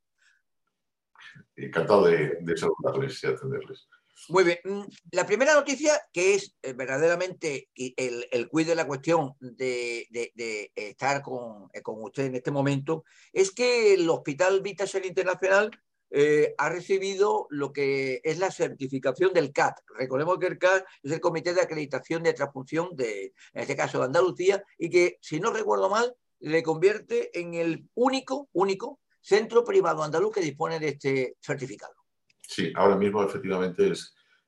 [1.56, 3.88] Encantado de, de saludarles y atenderles.
[4.30, 4.58] Muy bien.
[4.64, 10.08] Mm, la primera noticia, que es eh, verdaderamente el, el quid de la cuestión de,
[10.10, 15.72] de, estar con, con, usted en este momento, es que el Hospital Vitasel Internacional
[16.12, 19.80] eh, ha recibido lo que es la certificación del CAT.
[19.98, 24.00] Recordemos que el CAT es el Comité de Acreditación de Transfunción de, en este caso,
[24.00, 29.64] de Andalucía, y que, si no recuerdo mal, le convierte en el único, único centro
[29.64, 31.94] privado andaluz que dispone de este certificado.
[32.42, 33.92] Sí, ahora mismo efectivamente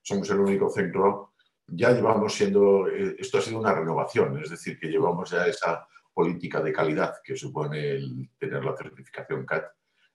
[0.01, 1.33] somos el único centro.
[1.65, 5.87] Ya llevamos siendo, eh, esto ha sido una renovación, es decir, que llevamos ya esa
[6.13, 9.65] política de calidad que supone tener la certificación CAT.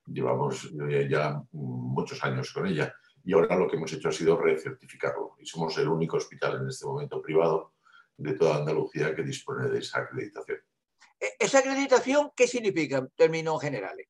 [0.07, 2.95] Llevamos eh, ya muchos años con ella
[3.25, 5.37] y ahora lo que hemos hecho ha sido recertificarlo.
[5.39, 7.75] Y somos el único hospital en este momento privado
[8.17, 10.59] de toda Andalucía que dispone de esa acreditación.
[11.21, 14.09] E-, ¿Esa acreditación qué significa en términos generales?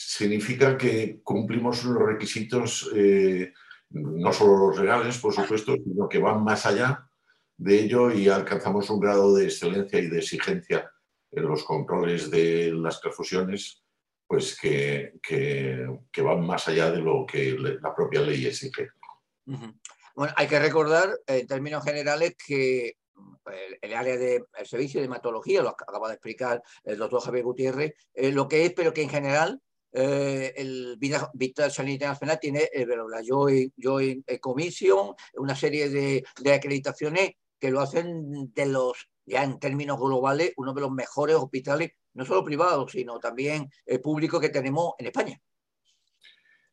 [0.00, 3.52] significa que cumplimos los requisitos, eh,
[3.90, 7.10] no solo los legales, por supuesto, sino que van más allá
[7.56, 10.88] de ello y alcanzamos un grado de excelencia y de exigencia
[11.32, 13.82] en los controles de las transfusiones,
[14.28, 18.90] pues que, que, van más allá de lo que la propia ley exige.
[19.46, 22.96] Bueno, hay que recordar en términos generales que
[23.80, 28.46] el, área del servicio de hematología, lo acaba de explicar el doctor Javier Gutiérrez, lo
[28.46, 29.62] que es, pero que en general
[29.92, 36.52] eh, el Vital Sanidad Internacional tiene eh, la Joint, Joint, Commission, una serie de, de,
[36.52, 41.92] acreditaciones que lo hacen de los, ya en términos globales, uno de los mejores hospitales,
[42.14, 45.40] no solo privados, sino también eh, públicos que tenemos en España.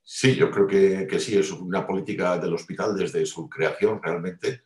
[0.01, 4.61] Sí, yo creo que, que, sí, es una política del hospital desde su creación realmente.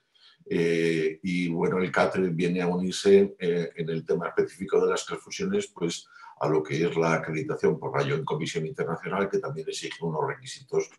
[0.45, 5.05] Eh, y bueno, el CAT viene a unirse eh, en el tema específico de las
[5.05, 6.07] transfusiones, pues
[6.41, 10.89] a lo que es la acreditación por rayo Comisión Internacional, que también exige unos requisitos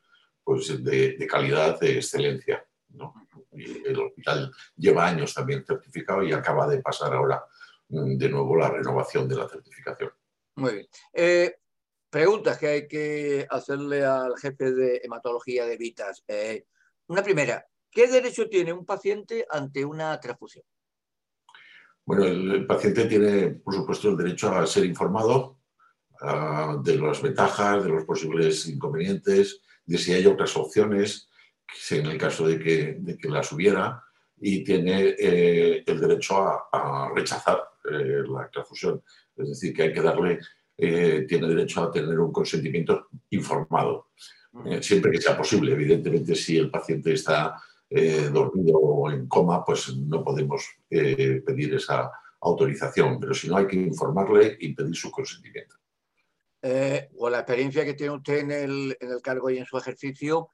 [0.43, 2.65] pues, de, de calidad, de excelencia.
[2.91, 3.15] ¿no?
[3.53, 7.45] El hospital lleva años también certificado y acaba de pasar ahora
[7.89, 10.11] mm, de nuevo la renovación de la certificación.
[10.57, 10.89] Muy bien.
[11.13, 11.57] Eh,
[12.09, 16.23] preguntas que hay que hacerle al jefe de hematología de Vitas.
[16.29, 16.67] Eh,
[17.09, 20.65] una primera, ¿qué derecho tiene un paciente ante una transfusión?
[22.05, 25.59] Bueno, el, paciente tiene, por supuesto, el derecho a ser informado
[26.83, 31.30] de las ventajas, de los posibles inconvenientes, de si hay otras opciones,
[31.91, 34.03] en el caso de que, de que las hubiera,
[34.43, 39.03] y tiene eh, el derecho a, a rechazar eh, la transfusión.
[39.37, 40.39] Es decir, que hay que darle,
[40.79, 44.13] eh, tiene derecho a tener un consentimiento informado,
[44.65, 45.73] eh, siempre que sea posible.
[45.73, 47.61] Evidentemente, si el paciente está
[47.91, 52.11] eh, dormido o en coma, pues no podemos eh, pedir esa
[52.41, 55.77] autorización, pero si no hay que informarle y pedir su consentimiento.
[57.19, 60.51] O la experiencia que tiene usted en el, en el cargo y en su ejercicio,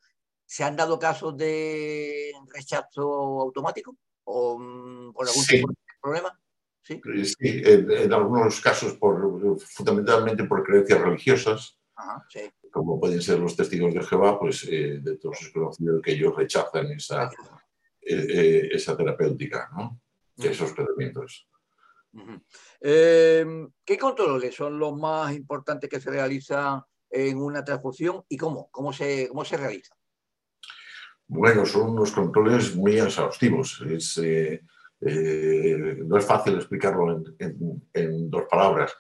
[0.47, 3.03] ¿se han dado casos de rechazo
[3.40, 5.57] automático o mm, por algún Sí.
[5.57, 6.40] tipo de problema?
[6.82, 7.01] Sí.
[7.24, 12.49] Sí, en, en algunos casos por, fundamentalmente por creencias religiosas, Ajá, sí.
[12.70, 16.36] como pueden ser los testigos de Jehová, pues eh, de todos es conocido que ellos
[16.36, 17.24] rechazan esa,
[18.03, 20.01] eh, eh, esa terapéutica, ¿no?
[20.38, 21.49] esos tratamientos.
[22.80, 28.70] Eh, ¿Qué controles son los más importantes que se realizan en una transfusión y cómo?
[28.70, 29.94] ¿Cómo se, cómo se realiza?
[31.29, 33.83] Bueno, son unos controles muy exhaustivos.
[33.89, 34.62] Es, eh,
[35.01, 38.97] eh, no es fácil explicarlo en, en- en dos palabras,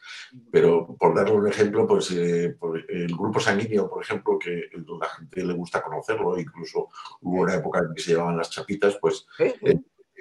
[0.50, 4.68] pero por darle un ejemplo, pues eh, por el grupo sanguíneo, por ejemplo, que
[5.00, 6.88] la gente le gusta conocerlo, incluso
[7.22, 9.26] hubo una época en que se llevaban las chapitas, pues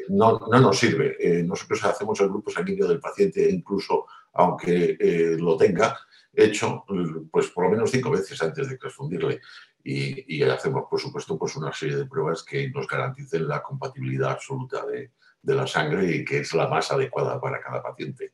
[0.09, 1.17] no, no nos sirve.
[1.43, 4.95] Nosotros hacemos el grupo sanguíneo del paciente, incluso aunque
[5.39, 5.97] lo tenga,
[6.33, 6.83] hecho
[7.31, 9.39] pues por lo menos cinco veces antes de transfundirle
[9.87, 14.83] y, hacemos por supuesto pues una serie de pruebas que nos garanticen la compatibilidad absoluta
[14.85, 15.11] de,
[15.43, 18.33] de la sangre y que es la más adecuada para cada paciente.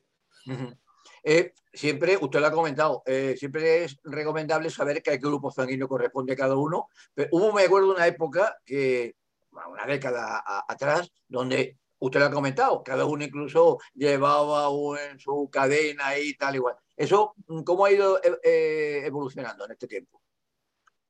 [1.23, 6.33] Eh, siempre, usted lo ha comentado, eh, siempre es recomendable saber qué grupo sanguíneo corresponde
[6.33, 6.87] a cada uno.
[7.13, 9.17] Pero hubo, me acuerdo, una época que,
[9.51, 14.69] una década atrás, donde usted lo ha comentado, cada uno incluso llevaba
[15.03, 16.75] en su cadena y tal igual.
[16.95, 17.35] ¿Eso
[17.65, 20.20] cómo ha ido eh, evolucionando en este tiempo?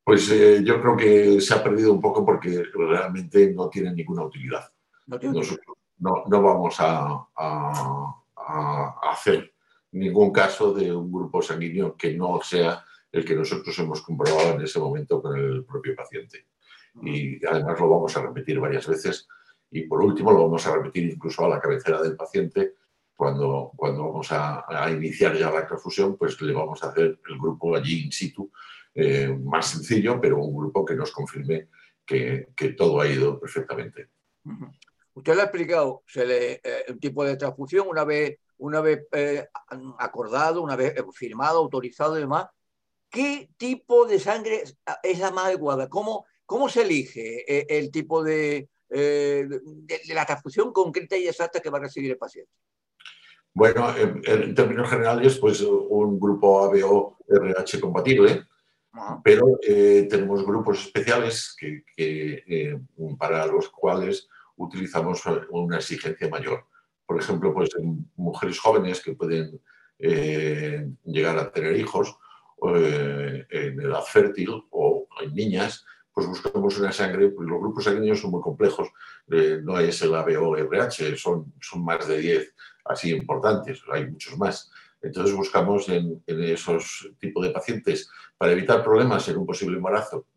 [0.03, 4.71] Pues yo creo que se ha perdido un poco porque realmente no tiene ninguna utilidad.
[5.05, 7.27] No, no, vamos a,
[9.11, 9.53] hacer
[9.91, 14.61] ningún caso de un grupo sanguíneo que no sea el que nosotros hemos comprobado en
[14.61, 16.47] ese momento con el propio paciente.
[17.03, 19.27] Y además lo vamos a repetir varias veces.
[19.69, 22.75] Y por último lo vamos a repetir incluso a la cabecera del paciente.
[23.15, 27.75] Cuando, cuando vamos a, iniciar ya la transfusión, pues le vamos a hacer el grupo
[27.75, 28.51] allí in situ,
[28.93, 31.69] eh, más sencillo, pero un grupo que nos confirme
[32.05, 34.09] que, que todo ha ido perfectamente.
[35.13, 39.05] Usted lo ha explicado, se le, eh, un tipo de transfusión, una vez, una vez
[39.11, 39.45] eh,
[39.99, 42.47] acordado, una vez eh, firmado, autorizado y demás.
[43.09, 44.63] ¿Qué tipo de sangre
[45.03, 45.89] es la más adecuada?
[45.89, 51.81] ¿Cómo, cómo se elige el tipo de, la transfusión concreta y exacta que va a
[51.81, 52.53] recibir el paciente?
[53.53, 58.45] Bueno, en, términos generales, pues un grupo ABO-RH compatible,
[59.23, 59.57] pero
[60.09, 62.79] tenemos grupos especiales que,
[63.17, 64.27] para los cuales
[64.57, 66.65] utilizamos una exigencia mayor.
[67.05, 69.59] Por ejemplo, pues en mujeres jóvenes que pueden
[69.99, 72.15] eh, llegar a tener hijos
[72.75, 78.19] eh, en edad fértil o en niñas, pues buscamos una sangre, pues los grupos sanguíneos
[78.19, 78.89] son muy complejos,
[79.31, 84.37] eh, no es el ABO RH, son, son más de 10 así importantes, hay muchos
[84.37, 84.71] más.
[85.01, 90.27] Entonces buscamos en, esos tipos de pacientes, para evitar problemas en un posible embarazo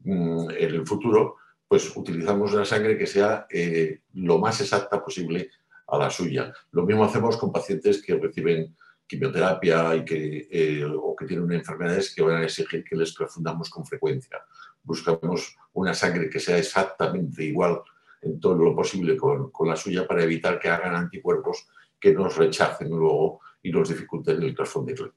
[0.00, 5.50] mm, en el futuro, pues utilizamos una sangre que sea eh, lo más exacta posible
[5.86, 6.52] a la suya.
[6.72, 8.74] Lo mismo hacemos con pacientes que reciben
[9.06, 13.68] quimioterapia y que, eh, o que tienen enfermedades que van a exigir que les transfundamos
[13.68, 14.38] con frecuencia.
[14.82, 17.80] Buscamos una sangre que sea exactamente igual
[18.22, 21.66] en todo lo posible con, con la suya para evitar que hagan anticuerpos
[21.98, 25.12] que nos rechacen luego y nos dificulten el transfundirle.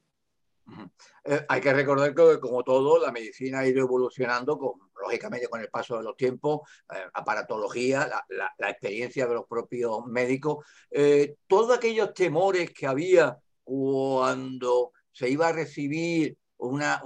[1.25, 5.61] Eh, hay que recordar que, como todo, la medicina ha ido evolucionando, con, lógicamente, con
[5.61, 6.61] el paso de los tiempos,
[6.93, 14.91] eh, aparatología, la, experiencia de los propios médicos, eh, todos aquellos temores que había cuando
[15.11, 17.01] se iba a recibir una,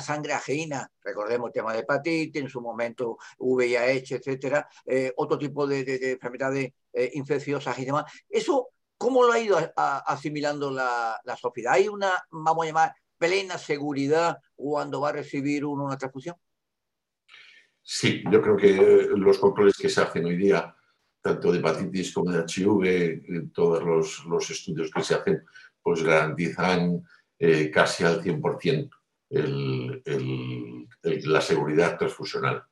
[0.00, 4.68] sangre ajena, recordemos el tema de hepatitis, en su momento VIH, etcétera,
[5.16, 6.72] otro tipo de, enfermedades
[7.12, 8.04] infecciosas y demás.
[8.28, 11.74] Eso ¿Cómo lo ha ido asimilando la, sociedad?
[11.74, 16.36] ¿Hay una, vamos a llamar, plena seguridad cuando va a recibir uno una transfusión?
[17.82, 20.74] Sí, yo creo que los controles que se hacen hoy día,
[21.20, 23.82] tanto de hepatitis como de HIV, todos
[24.26, 25.44] los, estudios que se hacen,
[25.82, 27.06] pues garantizan
[27.38, 28.90] eh, casi al 100%
[31.24, 32.64] la seguridad transfusional.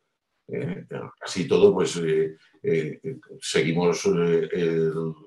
[0.47, 0.87] Eh,
[1.23, 3.01] así todo, pues eh, eh,
[3.41, 4.05] seguimos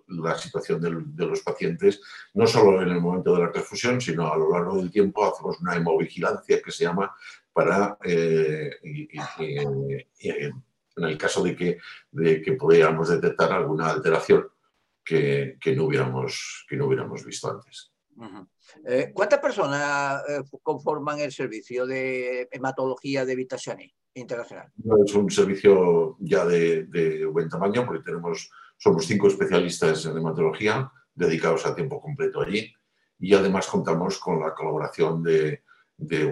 [0.07, 2.01] la situación de, los pacientes,
[2.35, 5.59] no solo en el momento de la transfusión, sino a lo largo del tiempo hacemos
[5.59, 7.15] una hemovigilancia que se llama
[7.51, 8.69] para, en
[10.95, 11.79] el caso de que,
[12.11, 14.47] de que pudiéramos detectar alguna alteración
[15.03, 17.91] que, no hubiéramos, que no hubiéramos visto antes.
[19.13, 20.21] ¿Cuántas personas
[20.61, 23.95] conforman el servicio de hematología de Vitashani?
[25.05, 31.65] Es un servicio ya de, buen tamaño porque tenemos, somos cinco especialistas en hematología dedicados
[31.65, 32.73] a tiempo completo allí
[33.19, 35.61] y además contamos con la colaboración de,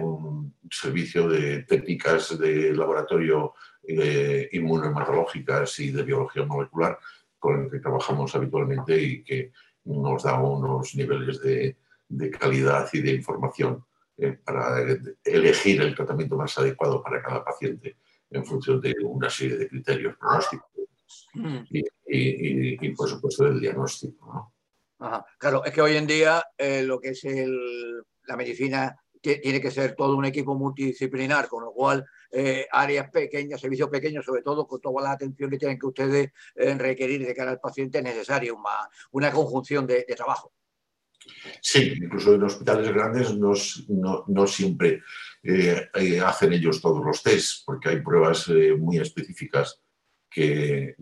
[0.00, 6.98] un servicio de técnicas de laboratorio eh, inmunohematológicas y de biología molecular
[7.38, 9.52] con el que trabajamos habitualmente y que
[9.84, 13.84] nos da unos niveles de calidad y de información
[14.18, 14.82] eh, para
[15.24, 17.98] elegir el tratamiento más adecuado para cada paciente
[18.30, 20.70] en función de una serie de criterios pronósticos
[21.34, 21.58] mm.
[22.06, 24.54] y, por supuesto, del diagnóstico.
[25.38, 27.26] Claro, es que hoy en día eh, lo que es
[28.24, 33.60] la medicina tiene que ser todo un equipo multidisciplinar, con lo cual eh, áreas pequeñas,
[33.60, 37.50] servicios pequeños, sobre todo con toda la atención que tienen que ustedes requerir de cara
[37.50, 40.55] al paciente, es necesaria una, una conjunción de trabajo.
[41.60, 45.02] Sí, incluso en hospitales grandes no, siempre
[45.42, 49.80] eh, eh, hacen ellos todos los tests, porque hay pruebas eh, muy específicas
[50.30, 50.94] que,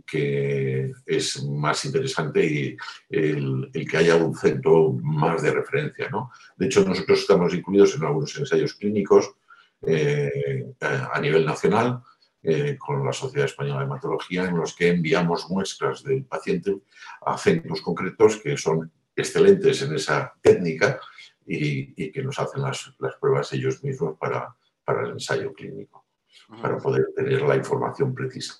[1.07, 2.77] es más interesante y
[3.09, 6.09] el, que haya un centro más de referencia.
[6.09, 6.31] ¿no?
[6.57, 9.35] De hecho, nosotros estamos incluidos en algunos ensayos clínicos
[10.81, 12.01] a nivel nacional
[12.79, 16.79] con la Sociedad Española de Hematología en los que enviamos muestras del paciente
[17.27, 21.01] a centros concretos que son excelentes en esa técnica
[21.47, 24.55] y, que nos hacen las, pruebas ellos mismos para,
[24.85, 26.07] para el ensayo clínico,
[26.61, 28.55] para poder tener la información precisa.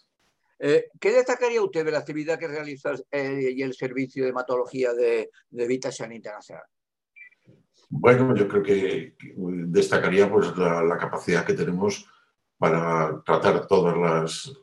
[0.59, 4.93] Eh, ¿Qué destacaría usted de la actividad que realiza eh, y el servicio de hematología
[4.95, 6.65] de, de Vita Internacional?
[7.91, 12.09] Bueno, yo creo que destacaría pues, la, capacidad que tenemos
[12.57, 13.97] para tratar todas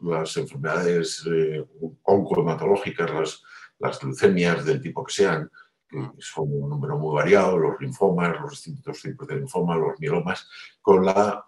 [0.02, 1.64] las, enfermedades eh,
[2.04, 3.44] oncohematológicas, las,
[3.80, 5.52] las leucemias del tipo que sean,
[5.92, 10.50] que son un número muy variado, los linfomas, los distintos tipos de linfoma, los mielomas,
[10.82, 11.44] con las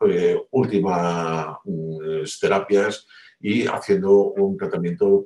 [0.52, 3.08] últimas mm, terapias
[3.40, 5.26] y haciendo un tratamiento,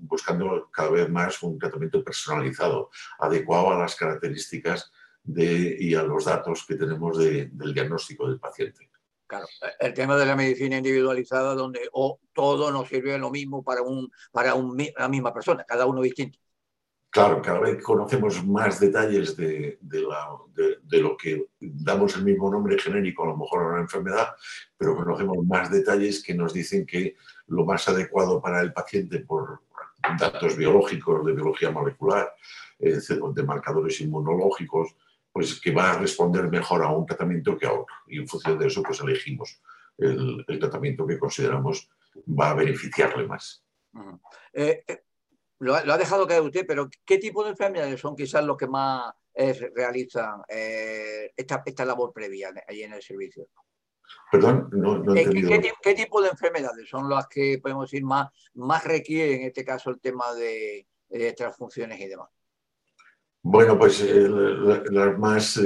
[0.00, 4.92] buscando cada vez más un tratamiento personalizado, adecuado a las características
[5.22, 8.90] de, y a los datos que tenemos del diagnóstico del paciente.
[9.26, 9.46] Claro,
[9.78, 14.10] el tema de la medicina individualizada, donde o todo nos sirve lo mismo para, un,
[14.32, 16.38] para una misma persona, cada uno distinto.
[17.10, 19.78] Claro, cada vez conocemos más detalles de,
[20.92, 24.28] lo que damos el mismo nombre genérico a lo mejor a una enfermedad,
[24.76, 27.16] pero conocemos más detalles que nos dicen que
[27.48, 29.62] lo más adecuado para el paciente por
[30.20, 32.32] datos biológicos, de biología molecular,
[32.78, 34.94] eh, de marcadores inmunológicos,
[35.32, 37.94] pues que va a responder mejor a un tratamiento que a otro.
[38.06, 39.60] Y en función de eso, pues elegimos
[39.98, 41.90] el, tratamiento que consideramos
[42.26, 43.64] va a beneficiarle más
[45.60, 49.12] lo, ha dejado caer usted, pero ¿qué tipo de enfermedades son quizás los que más
[49.34, 53.46] eh, realizan eh, esta, labor previa ahí en el servicio?
[54.32, 55.50] Perdón, no, he entendido.
[55.82, 59.90] ¿Qué, tipo de enfermedades son las que podemos decir más, más requieren en este caso
[59.90, 60.86] el tema de,
[61.36, 62.30] transfunciones y demás?
[63.42, 64.28] Bueno, pues eh,
[64.90, 65.60] las más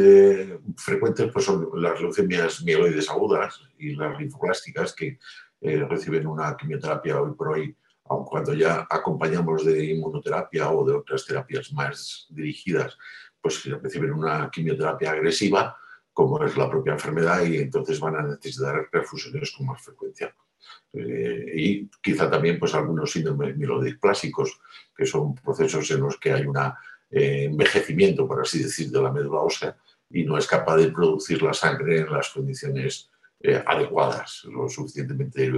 [0.77, 5.19] frecuentes pues, son las leucemias mieloides agudas y las linfoblásticas que
[5.61, 11.25] reciben una quimioterapia hoy por hoy aun cuando ya acompañamos de inmunoterapia o de otras
[11.25, 12.97] terapias más dirigidas,
[13.41, 15.77] pues reciben una quimioterapia agresiva,
[16.13, 20.35] como es la propia enfermedad, y entonces van a necesitar perfusiones con más frecuencia.
[20.93, 24.61] Eh, y quizá también pues, algunos síndromes mielodisplásicos,
[24.97, 26.57] que son procesos en los que hay un
[27.11, 29.77] eh, envejecimiento, por así decir, de la médula ósea
[30.11, 35.51] y no es capaz de producir la sangre en las condiciones eh, adecuadas, lo suficientemente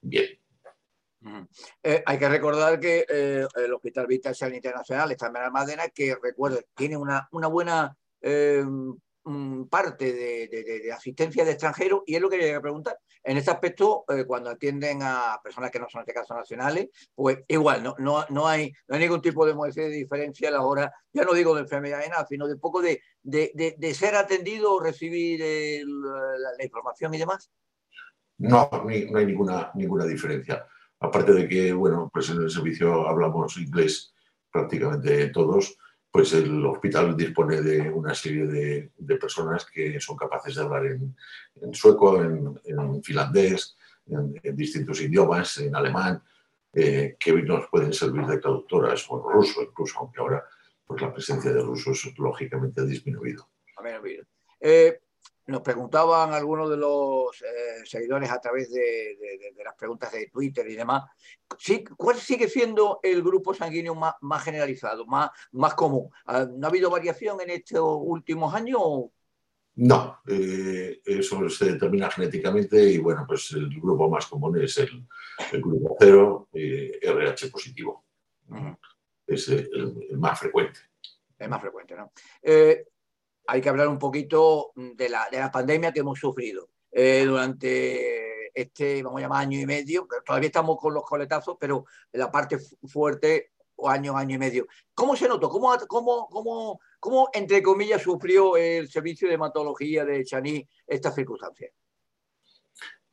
[0.00, 0.38] bien.
[1.82, 6.66] Eh, hay que recordar que eh, el Hospital Vita Internacional está en Almadena, que recuerde,
[6.74, 8.62] tiene una, buena eh,
[9.24, 12.98] mm, parte de, asistencia de extranjeros y es lo que quería preguntar.
[13.22, 17.38] En este aspecto, cuando atienden a personas que no son en este caso nacionales, pues
[17.48, 20.92] igual, no, no, no, hay, no hay ningún tipo de, de diferencia a la hora,
[21.10, 24.80] ya no digo de enfermedad de nada, sino de poco de, de ser atendido o
[24.80, 27.50] recibir la, información y demás.
[28.36, 30.66] No, no hay ninguna, ninguna diferencia.
[31.04, 34.14] Aparte de que, bueno, pues en el servicio hablamos inglés
[34.50, 35.76] prácticamente todos,
[36.10, 41.14] pues el hospital dispone de una serie de, personas que son capaces de hablar en,
[41.74, 43.76] sueco, en, finlandés,
[44.06, 46.22] en, distintos idiomas, en alemán,
[46.72, 50.44] eh, que nos pueden servir de traductoras, o en ruso incluso, aunque ahora
[50.86, 53.48] pues la presencia de rusos lógicamente ha disminuido.
[54.60, 55.00] Eh,
[55.46, 59.16] nos preguntaban algunos de los eh, seguidores a través de,
[59.64, 61.04] las preguntas de Twitter y demás,
[61.96, 66.10] ¿cuál sigue siendo el grupo sanguíneo más, generalizado, más, más común?
[66.26, 68.80] ¿No ha habido variación en estos últimos años?
[69.76, 75.06] No, eh, eso se determina genéticamente y bueno, pues el grupo más común es el,
[75.60, 78.04] grupo cero, RH positivo.
[79.26, 80.80] Es el, más frecuente.
[81.38, 82.12] El más frecuente, ¿no?
[82.40, 82.86] Eh,
[83.46, 88.52] hay que hablar un poquito de la, de la pandemia que hemos sufrido eh, durante
[88.54, 90.06] este, vamos a llamar, año y medio.
[90.24, 94.66] Todavía estamos con los coletazos, pero la parte fuerte, o año, año y medio.
[94.94, 95.48] ¿Cómo se notó?
[95.48, 101.72] ¿Cómo, cómo, cómo, cómo entre comillas, sufrió el servicio de hematología de Chaní estas circunstancias?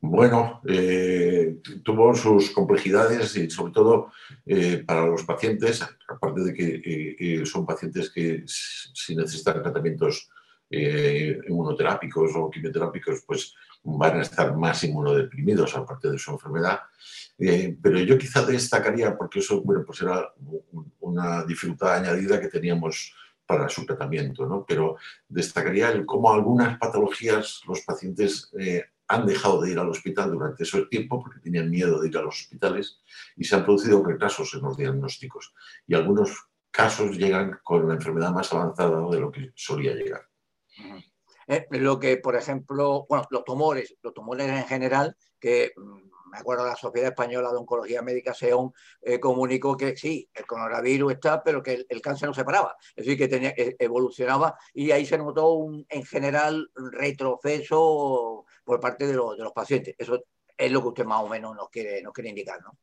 [0.04, 4.10] Bueno, eh, tuvo sus complejidades y sobre todo
[4.44, 10.28] eh, para los pacientes, aparte de que son pacientes que si necesitan tratamientos
[10.68, 16.80] eh, inmunoterápicos o quimioterápicos, pues van a estar más inmunodeprimidos aparte de su enfermedad.
[17.80, 20.34] pero yo quizá destacaría, porque eso bueno, pues era
[20.98, 23.14] una dificultad añadida que teníamos
[23.46, 24.64] para su tratamiento, ¿no?
[24.66, 24.96] pero
[25.28, 28.50] destacaría cómo algunas patologías los pacientes
[29.12, 32.22] han dejado de ir al hospital durante ese tiempo porque tenían miedo de ir a
[32.22, 33.02] los hospitales
[33.36, 35.52] y se han producido retrasos en los diagnósticos.
[35.86, 40.26] Y algunos casos llegan con una enfermedad más avanzada de lo que solía llegar.
[41.46, 46.38] Eh, lo que, por ejemplo, bueno, los tumores, los tumores en general, que mm, me
[46.38, 51.42] acuerdo la Sociedad Española de Oncología Médica, SEON, eh, comunicó que sí, el coronavirus está,
[51.42, 55.18] pero que el, cáncer no se paraba, es decir, que tenía, evolucionaba y ahí se
[55.18, 59.94] notó un, en general retroceso por parte de, de los pacientes.
[59.98, 60.22] Eso
[60.56, 62.78] es lo que usted más o menos nos quiere, nos quiere indicar, ¿no?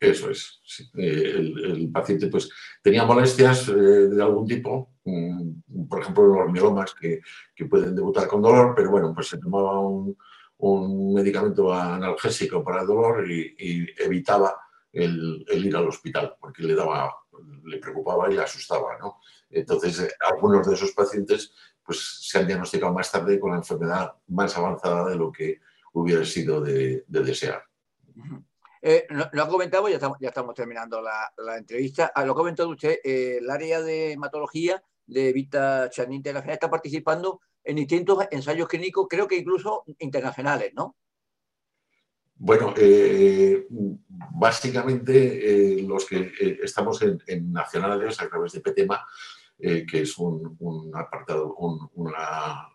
[0.00, 0.62] Eso es.
[0.96, 2.48] Eh, el, paciente pues,
[2.82, 7.20] tenía molestias eh, de algún tipo, mm, por ejemplo, los miomas que,
[7.54, 10.16] que, pueden debutar con dolor, pero bueno, pues se tomaba un,
[10.60, 14.56] un medicamento analgésico para el dolor y, evitaba
[14.92, 17.14] el, ir al hospital porque le, daba,
[17.64, 18.98] le preocupaba y le asustaba.
[18.98, 19.20] ¿no?
[19.50, 21.52] Entonces, eh, algunos de esos pacientes
[21.84, 25.60] pues, se han diagnosticado más tarde con la enfermedad más avanzada de lo que
[25.92, 27.64] hubiera sido de, desear.
[28.82, 32.12] Eh, lo, ha comentado, ya estamos, ya estamos terminando la, entrevista.
[32.14, 36.70] Ah, lo ha comentado usted, eh, el área de hematología de Vita Chanín Internacional está
[36.70, 40.96] participando en distintos ensayos clínicos, creo que incluso internacionales, ¿no?
[42.36, 48.62] Bueno, eh, básicamente los que estamos en, nacionales a través de
[49.60, 52.68] PETEMA, que es un, apartado, una,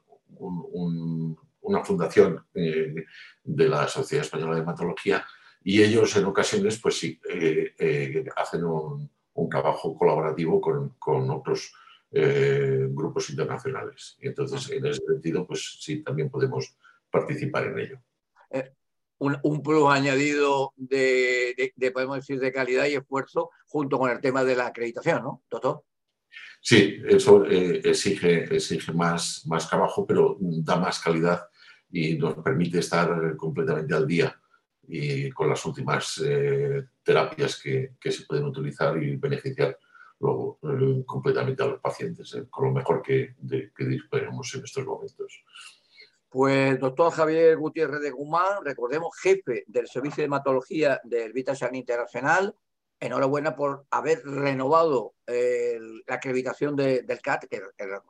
[1.61, 5.25] una fundación de la Sociedad Española de Hematología,
[5.67, 9.09] y ellos en ocasiones, pues sí, eh, eh, hacen un,
[9.49, 11.73] trabajo colaborativo con, otros
[12.11, 14.15] eh, grupos internacionales.
[14.21, 16.77] Y entonces, en ese sentido, pues sí, también podemos
[17.09, 17.99] participar en ello.
[19.17, 24.43] Un, un, plus añadido de, podemos decir, de calidad y esfuerzo junto con el tema
[24.43, 25.83] de la acreditación, ¿no, doctor?
[26.68, 31.47] Sí, eso exige, exige más, más trabajo, pero da más calidad
[31.91, 34.36] y nos permite estar completamente al día
[34.88, 39.78] y con las últimas eh, terapias que, que, se pueden utilizar y beneficiar
[40.20, 44.63] luego, eh, completamente a los pacientes, eh, con lo mejor que, de, que disponemos en
[44.63, 45.43] estos momentos.
[46.30, 52.55] Pues doctor Javier Gutiérrez de Guzmán, recordemos, jefe del Servicio de Hematología del Vitasan Internacional,
[53.05, 57.61] enhorabuena por haber renovado la acreditación del CAT, que,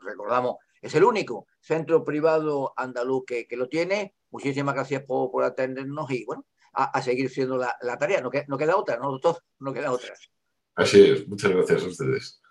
[0.01, 4.13] recordamos es el único centro privado andaluz que, lo tiene.
[4.29, 8.21] Muchísimas gracias por, por atendernos y bueno, a, seguir siendo la, tarea.
[8.21, 9.41] No, no, queda otra, ¿no, doctor?
[9.59, 10.13] No queda otra.
[10.75, 11.27] Así es.
[11.27, 12.41] Muchas gracias a ustedes.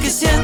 [0.00, 0.37] Decirte lo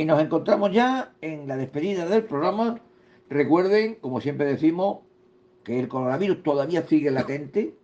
[0.00, 2.80] Y nos encontramos ya en la despedida del programa.
[3.28, 5.00] Recuerden, como siempre decimos,
[5.62, 7.74] que el coronavirus todavía sigue latente.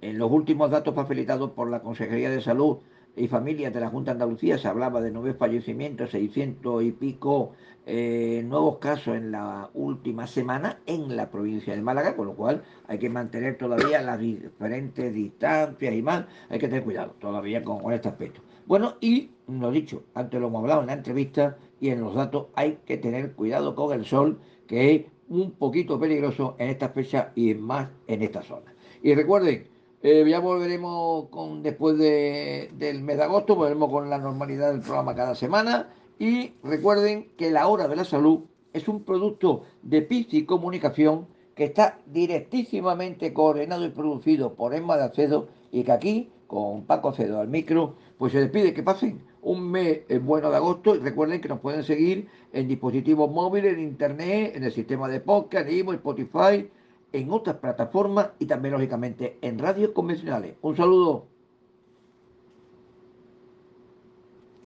[0.00, 2.78] En los últimos datos facilitados por la Consejería de Salud
[3.14, 7.52] y Familias de la Junta de Andalucía se hablaba de nueve fallecimientos, 600 y pico
[7.84, 12.64] eh, nuevos casos en la última semana en la provincia de Málaga, con lo cual
[12.88, 16.24] hay que mantener todavía las diferentes distancias y más.
[16.48, 18.40] Hay que tener cuidado todavía con, con este aspecto.
[18.66, 22.46] Bueno, y lo dicho, antes lo hemos hablado en la entrevista y en los datos,
[22.54, 27.32] hay que tener cuidado con el sol, que es un poquito peligroso en esta fecha
[27.34, 28.74] y más en esta zona.
[29.02, 29.66] Y recuerden,
[30.02, 34.80] eh, ya volveremos con después de- del mes de agosto, volveremos con la normalidad del
[34.80, 35.88] programa cada semana.
[36.18, 38.40] Y recuerden que la hora de la salud
[38.72, 45.04] es un producto de Pizzi Comunicación que está directísimamente coordinado y producido por Emma de
[45.04, 49.70] Acedo y que aquí, con Paco Acedo al micro, pues se despide que pasen un
[49.70, 53.80] mes eh, bueno de agosto y recuerden que nos pueden seguir en dispositivos móviles, en
[53.80, 56.68] internet, en el sistema de podcast, en Spotify,
[57.12, 60.56] en otras plataformas y también lógicamente en radios convencionales.
[60.62, 61.35] Un saludo.